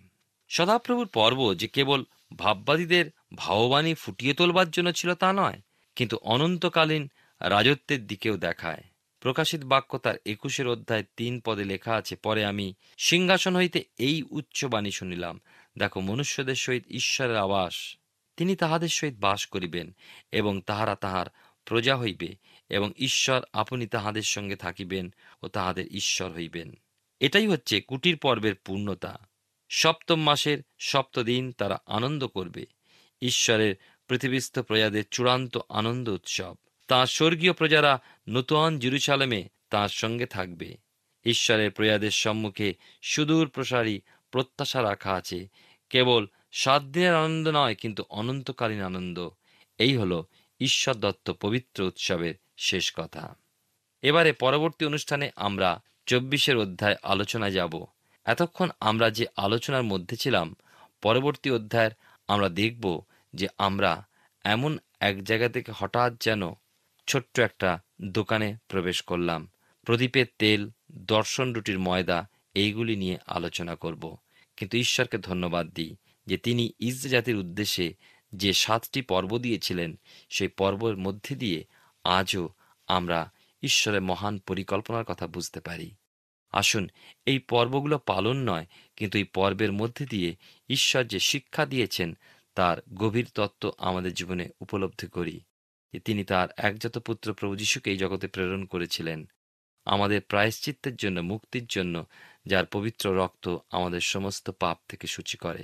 সদাপ্রভুর 0.49 1.07
পর্ব 1.07 1.55
যে 1.55 1.67
কেবল 1.67 2.03
ভাববাদীদের 2.37 3.05
ভাববাণী 3.35 3.93
ফুটিয়ে 3.93 4.33
তোলবার 4.33 4.71
জন্য 4.71 4.93
ছিল 4.93 5.13
তা 5.13 5.33
নয়, 5.33 5.59
কিন্তু 5.95 6.17
অনন্তকালীন 6.17 7.09
রাজত্বের 7.41 8.07
দিকেও 8.07 8.37
দেখায়। 8.37 8.83
প্রকাশিত 9.19 9.61
বাক্য 9.63 9.97
তার 9.97 10.15
একুশের 10.25 10.67
অধ্যায় 10.67 11.03
তিন 11.17 11.39
পদে 11.39 11.63
লেখা 11.63 11.93
আছে, 11.95 12.15
পরে 12.15 12.45
আমি 12.45 12.73
সিংহাসন 12.97 13.55
হইতে 13.55 13.83
এই 13.97 14.23
উচ্চবাণী 14.31 14.91
শুনিলাম। 14.91 15.41
দেখো, 15.77 16.01
মনুষ্যদের 16.01 16.55
সহিত 16.55 16.83
ঈশ্বরের 16.89 17.37
আবাস। 17.37 17.97
তিনি 18.37 18.55
তাহাদের 18.55 18.89
সহিত 18.89 19.13
বাস 19.17 19.45
করিবেন 19.45 19.95
এবং 20.31 20.61
তাহারা 20.61 20.95
তাহার 20.95 21.25
প্রজা 21.65 21.97
হইবে 21.97 22.35
এবং 22.69 22.91
ঈশ্বর 22.97 23.41
আপনি 23.53 23.87
তাহাদের 23.87 24.21
সঙ্গে 24.21 24.55
থাকিবেন 24.55 25.13
ও 25.43 25.47
তাহাদের 25.47 25.87
ঈশ্বর 25.87 26.31
হইবেন। 26.31 26.73
এটাই 27.19 27.47
হচ্ছে 27.47 27.81
কুটির 27.81 28.17
পর্বের 28.17 28.55
পূর্ণতা। 28.55 29.27
সপ্তম 29.69 30.21
মাসের 30.21 30.57
সপ্তদিন 30.79 31.51
তারা 31.51 31.81
আনন্দ 31.85 32.27
করবে। 32.27 32.65
ঈশ্বরের 33.21 33.75
পৃথিবীস্থ 34.07 34.59
প্রজাদের 34.59 35.03
চূড়ান্ত 35.11 35.57
আনন্দ 35.69 36.09
উৎসব। 36.09 36.55
তাঁর 36.87 37.07
স্বর্গীয় 37.07 37.53
প্রজারা 37.53 38.01
নতুন 38.29 38.79
জেরুসালেমে 38.79 39.49
তাঁর 39.69 39.89
সঙ্গে 39.89 40.25
থাকবে। 40.25 40.77
ঈশ্বরের 41.25 41.71
প্রজাদের 41.71 42.11
সম্মুখে 42.11 42.73
সুদূর 43.01 43.49
প্রসারী 43.49 44.01
প্রত্যাশা 44.31 44.83
রাখা 44.83 45.13
আছে। 45.13 45.47
কেবল 45.89 46.27
সাত 46.55 46.83
দিনের 46.83 47.15
আনন্দ 47.15 47.47
নয়, 47.47 47.75
কিন্তু 47.75 48.03
অনন্তকালীন 48.09 48.81
আনন্দ। 48.81 49.29
এই 49.77 49.97
হলো 49.97 50.25
ঈশ্বর 50.59 50.95
দত্ত 50.95 51.31
পবিত্র 51.31 51.83
উৎসবের 51.83 52.35
শেষ 52.57 52.93
কথা। 52.95 53.35
এবারে 54.01 54.31
পরবর্তী 54.31 54.85
অনুষ্ঠানে 54.85 55.31
আমরা 55.35 55.81
চব্বিশের 56.05 56.57
অধ্যায় 56.57 56.95
আলোচনায় 57.03 57.51
যাব। 57.51 57.85
এতক্ষণ 58.25 58.69
আমরা 58.79 59.09
যে 59.09 59.25
আলোচনার 59.37 59.83
মধ্যে 59.83 60.15
ছিলাম, 60.17 60.55
পরবর্তী 61.01 61.49
অধ্যায়ের 61.49 61.91
আমরা 62.27 62.49
দেখব 62.49 63.01
যে 63.33 63.47
আমরা 63.57 64.07
এমন 64.43 64.79
এক 64.99 65.23
জায়গা 65.23 65.49
থেকে 65.49 65.71
হঠাৎ 65.75 66.21
যেন 66.21 66.53
ছোট্ট 67.07 67.39
একটা 67.39 67.79
দোকানে 68.01 68.57
প্রবেশ 68.67 69.01
করলাম। 69.01 69.49
প্রদীপের 69.83 70.25
তেল, 70.39 70.69
দর্শন 70.91 71.53
রুটির 71.53 71.79
ময়দা, 71.79 72.27
এইগুলি 72.53 72.95
নিয়ে 72.95 73.17
আলোচনা 73.27 73.75
করব। 73.75 74.17
কিন্তু 74.57 74.77
ঈশ্বরকে 74.77 75.17
ধন্যবাদ 75.17 75.67
দিই। 75.67 75.95
যে 76.25 76.37
তিনি 76.37 76.73
ইসরা 76.79 77.09
জাতির 77.09 77.35
উদ্দেশ্যে 77.35 77.93
যে 78.33 78.53
সাতটি 78.53 79.01
পর্ব 79.01 79.37
দিয়েছিলেন, 79.37 79.99
সেই 80.29 80.47
পর্বের 80.47 80.97
মধ্যে 80.97 81.35
দিয়ে 81.35 81.65
আজও 82.03 82.49
আমরা 82.87 83.31
ঈশ্বরের 83.63 84.01
মহান 84.01 84.39
পরিকল্পনার 84.39 85.03
কথা 85.03 85.27
বুঝতে 85.27 85.59
পারি। 85.59 85.95
আসুন, 86.51 86.89
এই 87.25 87.39
পর্বগুলো 87.39 87.97
পালন 87.97 88.49
নয়, 88.49 88.65
কিন্তু 88.95 89.17
এই 89.17 89.23
পর্বের 89.23 89.73
মধ্যে 89.73 90.05
দিয়ে 90.05 90.35
ঈশ্বর 90.69 91.03
যে 91.03 91.19
শিক্ষা 91.19 91.65
দিয়েছেন, 91.65 92.17
তার 92.55 92.77
গভীর 92.93 93.27
তত্ত্ব 93.33 93.71
আমাদের 93.77 94.13
জীবনে 94.13 94.49
উপলব্ধি 94.61 95.07
করি। 95.07 95.41
তিনি 96.05 96.23
তার 96.23 96.49
একজাত 96.57 96.97
পুত্র 96.97 97.33
প্রভু 97.33 97.55
যিশুকে 97.55 97.91
এই 97.91 97.97
জগতে 97.97 98.27
প্রেরণ 98.27 98.65
করেছিলেন। 98.65 99.25
আমাদের 99.85 100.21
প্রায়শ্চিত্তের 100.21 100.95
জন্য, 100.95 101.19
মুক্তির 101.19 101.65
জন্য, 101.65 102.05
যার 102.45 102.65
পবিত্র 102.65 103.17
রক্ত 103.17 103.57
আমাদের 103.71 103.99
সমস্ত 103.99 104.49
পাপ 104.49 104.79
থেকে 104.87 105.07
সূচি 105.07 105.37
করে। 105.37 105.63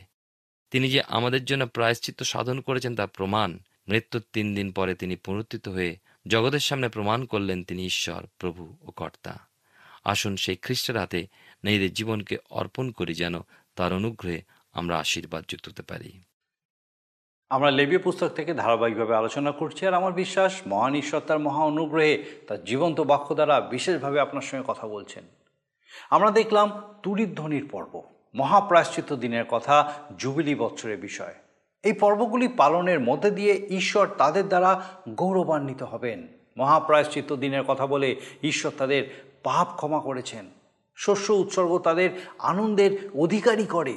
তিনি 0.72 0.90
যে 0.90 1.02
আমাদের 1.02 1.46
জন্য 1.46 1.68
প্রায়শ্চিত্ত 1.68 2.24
সাধন 2.24 2.62
করেছেন 2.62 2.96
তার 2.96 3.08
প্রমাণ। 3.08 3.58
মৃত্যুর 3.88 4.24
তিন 4.34 4.56
দিন 4.56 4.72
পরে 4.72 4.96
তিনি 4.96 5.16
পুনরুত্থিত 5.16 5.68
হয়ে 5.68 5.98
জগতের 6.28 6.60
সামনে 6.60 6.90
প্রমাণ 6.90 7.26
করলেন 7.26 7.64
তিনি 7.64 7.86
ঈশ্বর, 7.86 8.26
প্রভু 8.38 8.78
ও 8.82 8.92
কর্তা। 8.92 9.40
আসুন 10.04 10.36
সেই 10.36 10.56
খ্রিস্টের 10.56 10.98
হাতে 10.98 11.28
নিজেদের 11.64 11.94
জীবনকে 11.94 12.38
অর্পণ 12.50 12.92
করি 12.92 13.14
যেন 13.14 13.40
তার 13.76 13.94
অনুগ্রহে 13.94 14.42
আমরা 14.74 15.00
আশীর্বাদ 15.00 15.46
যুক্ত 15.48 15.70
হতে 15.70 15.82
পারি। 15.82 16.24
আমরা 17.50 17.72
লেবীয় 17.72 18.00
পুস্তক 18.00 18.28
থেকে 18.28 18.54
ধারাবাহিকভাবে 18.54 19.16
আলোচনা 19.16 19.52
করছি 19.52 19.88
আর 19.88 19.94
আমার 19.94 20.14
বিশ্বাস 20.14 20.62
মহান 20.68 20.96
ঈশ্বর 20.96 21.20
তার 21.20 21.40
মহা 21.40 21.64
অনুগ্রহে 21.64 22.24
তার 22.48 22.64
জীবন্ত 22.64 23.00
বাক্য 23.00 23.36
দ্বারা 23.36 23.62
বিশেষভাবে 23.62 24.20
আপনার 24.20 24.42
সঙ্গে 24.42 24.64
কথা 24.68 24.88
বলছেন। 24.88 25.24
আমরা 26.10 26.32
দেখলাম 26.32 26.84
তুরির 27.04 27.36
ধ্বনির 27.36 27.68
পর্ব। 27.68 28.19
মহাপ্রায়শ্চিত্ত 28.36 29.14
দিনের 29.14 29.46
কথা 29.46 29.94
জুবিলি 30.18 30.56
বৎসরের 30.56 30.98
বিষয়। 30.98 31.34
এই 31.84 31.94
পর্বগুলি 31.94 32.48
পালনের 32.48 33.00
মধ্যে 33.00 33.32
দিয়ে 33.32 33.68
ঈশ্বর 33.70 34.08
তাদের 34.08 34.48
দ্বারা 34.48 34.84
গৌরবান্বিত 35.10 35.84
হবেন। 35.84 36.28
মহাপ্রায়শ্চিত্ত 36.58 37.34
দিনের 37.34 37.64
কথা 37.64 37.88
বলে 37.88 38.16
ঈশ্বর 38.44 38.72
তাদের 38.78 39.24
পাপ 39.44 39.68
ক্ষমা 39.76 40.00
করেছেন। 40.00 40.46
শস্য 40.96 41.34
উৎসর্গ 41.34 41.78
তাদের 41.78 42.10
আনন্দের 42.40 43.10
অধিকারী 43.16 43.66
করে। 43.66 43.96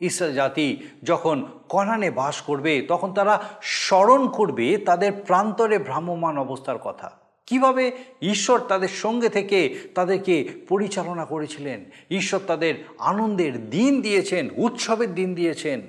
ইসরায়েল 0.00 0.34
জাতি 0.34 0.88
যখন 1.02 1.46
কনানে 1.68 2.10
বাস 2.10 2.42
করবে, 2.42 2.82
তখন 2.82 3.14
তারা 3.14 3.42
স্মরণ 3.62 4.28
করবে 4.28 4.78
তাদের 4.78 5.12
প্রান্তরে 5.12 5.78
ভ্রাম্যমান 5.78 6.38
অবস্থার 6.38 6.78
কথা। 6.78 7.25
কীভাবে 7.46 7.92
ঈশ্বর 8.22 8.60
তাদের 8.60 8.88
সঙ্গে 8.88 9.28
থেকে 9.28 9.78
তাদেরকে 9.94 10.48
পরিচালনা 10.68 11.24
করেছিলেন? 11.24 11.84
ঈশ্বর 12.10 12.40
তাদের 12.46 12.74
আনন্দের 12.98 13.70
দিন 13.70 14.00
দিয়েছেন, 14.00 14.48
উৎসবের 14.56 15.14
দিন 15.14 15.34
দিয়েছেন। 15.34 15.82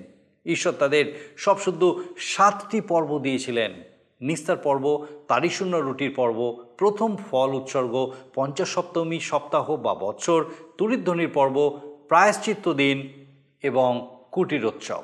ঈশ্বর 0.46 0.74
তাদের 0.74 1.34
সব 1.38 1.60
শুদ্ধ 1.60 2.00
সাতটি 2.17 2.82
পর্ব 2.82 3.20
দিয়েছিলেন। 3.20 3.74
নিস্তার 4.22 4.58
পর্ব, 4.58 5.06
তারিশূন্য 5.28 5.78
রুটির 5.78 6.13
পর্ব, 6.15 6.65
প্রথম 6.78 7.15
ফল 7.32 7.54
উৎসর্গ 7.54 8.12
পঞ্চাশ 8.36 8.70
সপ্তমী 8.70 9.20
সপ্তাহ 9.20 9.76
বা 9.76 9.96
বৎসর, 9.96 10.46
তুরিধ্বনির 10.78 11.28
পর্ব, 11.28 11.80
প্রায়শ্চিত্ত 12.08 12.74
দিন 12.74 13.26
এবং 13.62 14.17
কুটিরোৎসব। 14.32 15.04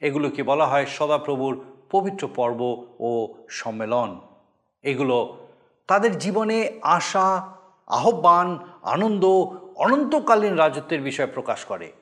এগুলোকে 0.00 0.42
বলা 0.42 0.66
হয় 0.66 0.86
সদাপ্রভুর 0.86 1.64
পবিত্র 1.90 2.28
পর্ব 2.34 2.86
ও 3.00 3.34
সম্মেলন। 3.48 4.20
এগুলো 4.82 5.36
তাদের 5.92 6.18
জীবনে 6.18 6.78
আশা, 6.82 7.48
আহ্বান, 7.86 8.58
আনন্দ, 8.82 9.24
অনন্তকালীন 9.74 10.54
রাজত্বের 10.54 11.00
বিষয় 11.00 11.26
প্রকাশ 11.26 11.64
করে। 11.64 11.92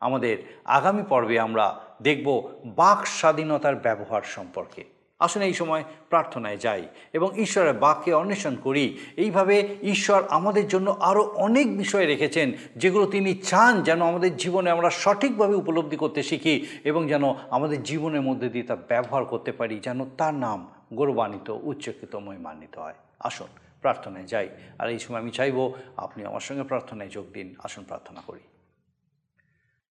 আমাদের 0.00 0.36
আগামী 0.64 1.02
পর্বে 1.02 1.40
আমরা 1.40 1.80
দেখব 2.02 2.48
বাক 2.64 3.06
স্বাধীনতার 3.06 3.76
ব্যবহার 3.76 4.22
সম্পর্কে। 4.22 4.84
আসলে 5.18 5.44
এই 5.44 5.52
সময় 5.52 5.84
প্রার্থনায় 6.10 6.56
যাই 6.56 6.82
এবং 7.12 7.28
ঈশ্বরের 7.36 7.72
বাক্যে 7.72 8.12
অন্বেষণ 8.12 8.56
করি। 8.56 8.98
এইভাবে 9.16 9.76
ঈশ্বর 9.82 10.22
আমাদের 10.28 10.68
জন্য 10.68 10.96
আরও 11.00 11.22
অনেক 11.22 11.76
বিষয় 11.78 12.06
রেখেছেন, 12.06 12.52
যেগুলো 12.76 13.06
তিনি 13.06 13.34
চান 13.34 13.82
যেন 13.82 14.02
আমাদের 14.02 14.36
জীবনে 14.36 14.70
আমরা 14.70 14.90
সঠিকভাবে 14.90 15.54
উপলব্ধি 15.54 15.96
করতে 15.96 16.22
শিখি 16.22 16.66
এবং 16.84 17.08
যেন 17.08 17.34
আমাদের 17.50 17.82
জীবনের 17.82 18.22
মধ্যে 18.22 18.48
দিয়ে 18.48 18.64
তা 18.64 18.76
ব্যবহার 18.76 19.24
করতে 19.24 19.52
পারি, 19.52 19.78
যেন 19.78 20.04
তার 20.18 20.34
নাম 20.34 20.68
গৌরবান্বিত 20.94 21.56
উচ্চকিত 21.62 22.16
মহিমান্বিত 22.16 22.78
হয়। 22.78 22.94
আসুন, 23.20 23.46
প্রার্থনায় 23.80 24.24
যাই। 24.24 24.48
আর 24.78 24.88
এই 24.88 24.98
সময় 24.98 25.20
আমি 25.20 25.30
চাইব 25.30 25.72
আপনি 25.96 26.24
আমার 26.24 26.40
সঙ্গে 26.40 26.62
প্রার্থনায় 26.62 27.08
যোগ 27.08 27.26
দিন। 27.32 27.54
আসুন, 27.62 27.84
প্রার্থনা 27.84 28.22
করি। 28.26 28.40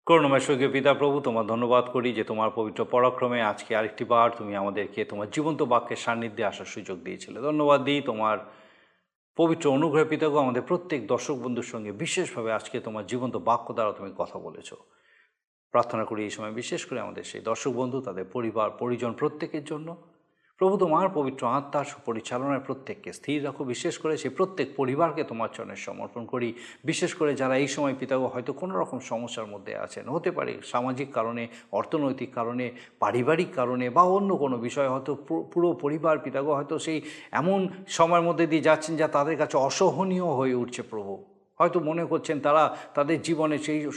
করুণময় 0.06 0.40
স্বর্গীয় 0.40 0.72
পিতা 0.72 0.94
প্রভু, 0.94 1.20
তোমার 1.20 1.46
ধন্যবাদ 1.46 1.86
করি 1.90 2.14
যে 2.14 2.24
তোমার 2.24 2.50
পবিত্র 2.56 2.86
পরাক্রমে 2.86 3.42
আজকে 3.42 3.76
আরেকটি 3.76 4.06
বার 4.06 4.32
তুমি 4.32 4.56
আমাদেরকে 4.56 5.06
তোমার 5.06 5.30
জীবন্ত 5.30 5.62
বাক্যের 5.62 5.98
সান্নিধ্যে 5.98 6.46
আসার 6.46 6.66
সুযোগ 6.66 7.00
দিয়েছিলে। 7.00 7.42
ধন্যবাদ 7.42 7.84
দিই 7.84 8.02
তোমার 8.02 8.38
পবিত্র 9.36 9.72
অনুগ্রহ 9.72 10.06
পিতাগো 10.06 10.38
আমাদের 10.38 10.62
প্রত্যেক 10.62 11.08
দর্শক 11.08 11.34
বন্ধুর 11.34 11.64
সঙ্গে 11.64 11.92
বিশেষভাবে 11.92 12.54
আজকে 12.54 12.80
তোমার 12.80 13.06
জীবন্ত 13.06 13.36
বাক্য 13.36 13.74
দ্বারা 13.74 13.92
তুমি 13.92 14.14
কথা 14.18 14.40
বলেছ। 14.40 14.74
প্রার্থনা 15.72 16.06
করি 16.06 16.24
এই 16.24 16.30
সময় 16.30 16.52
বিশেষ 16.52 16.86
করে 16.86 17.00
আমাদের 17.00 17.24
সেই 17.24 17.42
দর্শক 17.42 17.72
বন্ধু, 17.72 18.02
তাদের 18.02 18.26
পরিবার, 18.26 18.72
পরিজন 18.72 19.14
প্রত্যেকের 19.14 19.64
জন্য। 19.64 20.15
প্রভু 20.60 20.76
তোমার 20.78 21.08
পবিত্র 21.18 21.44
আত্মার 21.58 21.86
সুপরিচালনায় 21.86 22.64
প্রত্যেককে 22.68 23.10
স্থির 23.14 23.40
রাখো, 23.46 23.62
বিশেষ 23.74 23.94
করে 24.00 24.14
সেই 24.18 24.34
প্রত্যেক 24.38 24.68
পরিবারকে 24.80 25.24
তোমার 25.24 25.50
চরণে 25.56 25.78
সমর্পণ 25.88 26.24
করি। 26.26 26.50
বিশেষ 26.84 27.12
করে 27.20 27.32
যারা 27.36 27.56
এই 27.64 27.68
সময় 27.68 27.96
পিতাগো 28.00 28.28
হয়তো 28.28 28.52
কোনো 28.54 28.74
রকম 28.82 28.98
সমস্যার 29.12 29.48
মধ্যে 29.54 29.74
আছেন, 29.76 30.06
হতে 30.10 30.30
পারে 30.32 30.54
সামাজিক 30.72 31.10
কারণে, 31.14 31.44
অর্থনৈতিক 31.72 32.30
কারণে, 32.34 32.66
পারিবারিক 33.00 33.50
কারণে 33.56 33.86
বা 33.90 34.04
অন্য 34.18 34.30
কোনো 34.38 34.56
বিষয় 34.58 34.90
হয়তো 34.90 35.12
পুরো 35.54 35.70
পরিবার 35.74 36.16
পিতাগো 36.20 36.52
হয়তো 36.56 36.76
সেই 36.80 37.00
এমন 37.32 37.60
সময়ের 37.88 38.26
মধ্যে 38.28 38.46
দিয়ে 38.48 38.68
যাচ্ছেন 38.70 38.94
যা 38.98 39.08
তাদের 39.08 39.36
কাছে 39.38 39.56
অসহনীয় 39.58 40.28
হয়ে 40.40 40.56
উঠছে 40.56 40.82
প্রভু। 40.82 41.35
হয়তো 41.60 41.80
মনে 41.80 42.06
করছেন 42.06 42.40
তারা 42.40 42.78
তাদের 42.94 43.22
জীবনে 43.22 43.58
সেই 43.58 43.90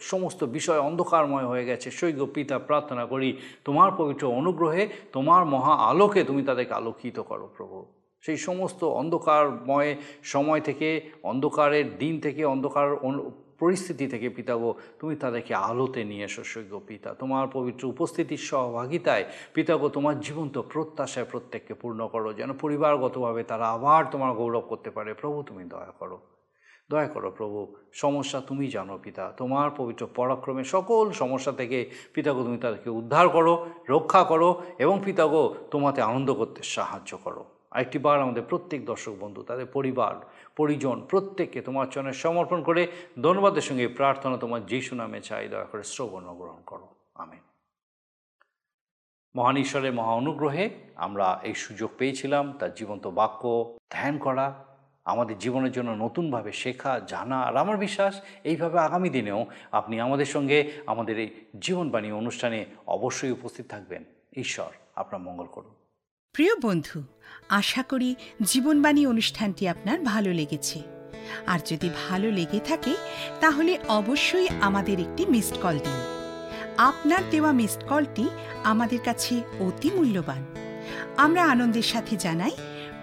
সমস্ত 0.00 0.44
বিষয় 0.44 0.78
অন্ধকারময় 0.78 1.46
হয়ে 1.46 1.64
গেছে। 1.64 1.90
সৈক্য 1.90 2.26
পিতা, 2.26 2.58
প্রার্থনা 2.58 3.06
করি, 3.06 3.36
তোমার 3.64 3.92
পবিত্র 3.96 4.28
অনুগ্রহে, 4.28 4.88
তোমার 5.12 5.44
মহা 5.44 5.74
আলোকে 5.74 6.24
তুমি 6.24 6.42
তাদেরকে 6.42 6.74
আলোকিত 6.74 7.20
করো 7.20 7.48
প্রভু। 7.56 7.86
সেই 8.20 8.36
সমস্ত 8.36 8.84
অন্ধকারময় 8.84 9.96
সময় 10.22 10.60
থেকে, 10.60 11.00
অন্ধকারের 11.22 11.98
দিন 11.98 12.20
থেকে, 12.20 12.44
অন্ধকার 12.44 12.94
অনু- 12.94 13.30
পরিস্থিতি 13.58 14.06
থেকে 14.06 14.28
পিতাগো, 14.28 14.74
তুমি 14.98 15.16
তাদেরকে 15.16 15.54
আলোতে 15.54 16.04
নিয়ে 16.04 16.24
এসো 16.24 16.44
সৈক্য 16.44 16.80
পিতা। 16.86 17.14
তোমার 17.14 17.48
পবিত্র 17.52 17.88
উপস্থিতির 17.88 18.36
সহভাগিতায় 18.36 19.24
পিতাগো, 19.54 19.88
তোমার 19.88 20.20
জীবন্ত 20.20 20.58
প্রত্যাশায় 20.58 21.26
প্রত্যেককে 21.30 21.74
পূর্ণ 21.74 22.08
করো। 22.08 22.32
যেন 22.32 22.52
পরিবারগতভাবে 22.52 23.44
তারা 23.44 23.68
আবার 23.68 24.04
তোমার 24.10 24.32
গৌরব 24.32 24.60
করতে 24.60 24.90
পারে। 24.90 25.14
প্রভু, 25.14 25.42
তুমি 25.42 25.64
দয়া 25.64 25.92
করো। 25.98 26.20
দয়া 26.90 27.08
করো 27.08 27.30
প্রভু, 27.30 27.74
সমস্যা 27.92 28.40
তুমি 28.40 28.68
জানো 28.68 28.98
পিতা। 29.02 29.32
তোমার 29.36 29.70
পবিত্র 29.76 30.06
পরাক্রমে 30.06 30.64
সকল 30.64 31.12
সমস্যা 31.12 31.52
থেকে 31.52 31.90
পিতাগো 32.14 32.42
তুমি 32.42 32.58
তাদেরকে 32.58 32.90
উদ্ধার 32.90 33.28
করো, 33.28 33.66
রক্ষা 33.88 34.24
করো 34.24 34.62
এবং 34.78 35.02
পিতাগো 35.04 35.54
তোমাতে 35.70 36.02
আনন্দ 36.02 36.34
করতে 36.34 36.62
সাহায্য 36.62 37.16
করো। 37.16 37.44
আরেকটি 37.70 37.98
বার 37.98 38.20
আমাদের 38.20 38.42
প্রত্যেক 38.42 38.86
দর্শক 38.86 39.12
বন্ধু, 39.20 39.42
তাদের 39.42 39.66
পরিবার, 39.66 40.14
পরিজন, 40.56 41.00
প্রত্যেককে 41.00 41.60
তোমার 41.60 41.86
চরণে 41.86 42.12
সমর্পণ 42.12 42.62
করে 42.62 42.86
ধন্যবাদের 43.22 43.62
সঙ্গে 43.62 43.88
প্রার্থনা 43.88 44.36
তোমার 44.36 44.66
যিশু 44.66 44.94
নামে 44.94 45.20
চাই। 45.20 45.48
দয়া 45.48 45.64
করে 45.64 45.82
শ্রবণ 45.82 46.24
গ্রহণ 46.24 46.62
করো। 46.66 46.88
আমেন। 47.14 47.40
মহান 49.36 49.56
ঈশ্বরের 49.56 49.92
মহা 49.92 50.12
অনুগ্রহে 50.12 50.70
আমরা 50.96 51.40
এই 51.42 51.54
সুযোগ 51.54 51.90
পেয়েছিলাম, 51.98 52.52
তার 52.52 52.74
জীবন্ত 52.74 53.06
বাক্য 53.06 53.76
ধ্যান 53.90 54.18
করা 54.18 54.65
আমাদের 55.06 55.38
জীবনের 55.38 55.72
জন্য 55.72 55.90
নতুনভাবে 55.90 56.52
শেখা, 56.52 57.00
জানা 57.06 57.40
আর 57.40 57.56
আমার 57.56 57.76
বিশ্বাস 57.76 58.20
এইভাবে 58.44 58.80
আগামী 58.80 59.10
দিনেও 59.10 59.46
আপনি 59.72 60.00
আমাদের 60.00 60.26
সঙ্গে 60.26 60.72
আমাদের 60.86 61.18
এই 61.18 61.30
জীবনবাণী 61.60 62.10
অনুষ্ঠানে 62.10 62.64
অবশ্যই 62.86 63.30
উপস্থিত 63.30 63.66
থাকবেন। 63.68 64.04
ঈশ্বর 64.36 64.70
আপনার 64.96 65.20
মঙ্গল 65.20 65.46
করুন। 65.52 65.74
প্রিয় 66.32 66.54
বন্ধু, 66.62 67.02
আশা 67.48 67.82
করি 67.82 68.14
জীবনবাণী 68.42 69.06
অনুষ্ঠানটি 69.06 69.68
আপনার 69.68 70.00
ভালো 70.00 70.32
লেগেছে। 70.32 70.82
আর 71.46 71.58
যদি 71.66 71.90
ভালো 72.08 72.30
লেগে 72.30 72.60
থাকে, 72.60 72.94
তাহলে 73.40 73.78
অবশ্যই 73.88 74.48
আমাদের 74.60 75.00
একটি 75.00 75.26
মিসড 75.26 75.56
কল 75.62 75.78
দিন। 75.78 76.16
আপনার 76.76 77.30
দেওয়া 77.30 77.52
মিসড 77.52 77.84
কলটি 77.84 78.28
আমাদের 78.64 78.98
কাছে 79.04 79.42
অতি 79.60 79.90
মূল্যবান। 79.90 80.44
আমরা 81.16 81.44
আনন্দের 81.44 81.82
সাথে 81.82 82.16
জানাই 82.16 82.50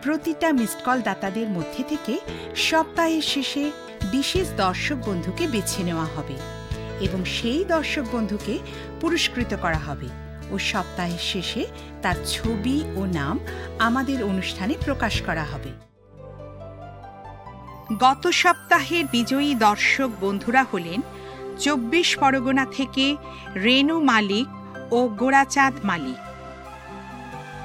প্রতিটা 0.04 0.52
মিসড 0.54 0.84
কল 0.86 1.02
দাতাদের 1.02 1.50
মধ্যে 1.50 1.84
থেকে 1.84 2.20
সপ্তাহের 2.56 3.22
শেষে 3.22 3.72
বিশেষ 4.12 4.48
দর্শক 4.58 4.96
বন্ধুকে 4.96 5.48
বেছে 5.48 5.84
নেওয়া 5.84 6.08
হবে 6.16 6.34
এবং 7.02 7.26
সেই 7.26 7.66
দর্শক 7.66 8.04
বন্ধুকে 8.12 8.60
পুরস্কৃত 9.02 9.56
করা 9.62 9.78
হবে 9.78 10.08
ও 10.52 10.60
সপ্তাহের 10.60 11.20
শেষে 11.20 11.66
তার 12.02 12.16
ছবি 12.28 12.84
ও 12.96 13.06
নাম 13.06 13.40
আমাদের 13.80 14.24
অনুষ্ঠানে 14.24 14.74
প্রকাশ 14.86 15.22
করা 15.22 15.44
হবে। 15.44 15.72
গত 18.00 18.28
সপ্তাহের 18.28 19.06
বিজয়ী 19.12 19.56
দর্শক 19.56 20.10
বন্ধুরা 20.22 20.66
হলেন 20.74 21.02
চব্বিশ 21.60 22.18
পরগনা 22.18 22.66
থেকে 22.66 23.18
রেনু 23.56 24.02
মালিক 24.02 24.48
ও 24.92 25.08
গোড়াচাঁদ 25.08 25.74
মালিক। 25.84 26.33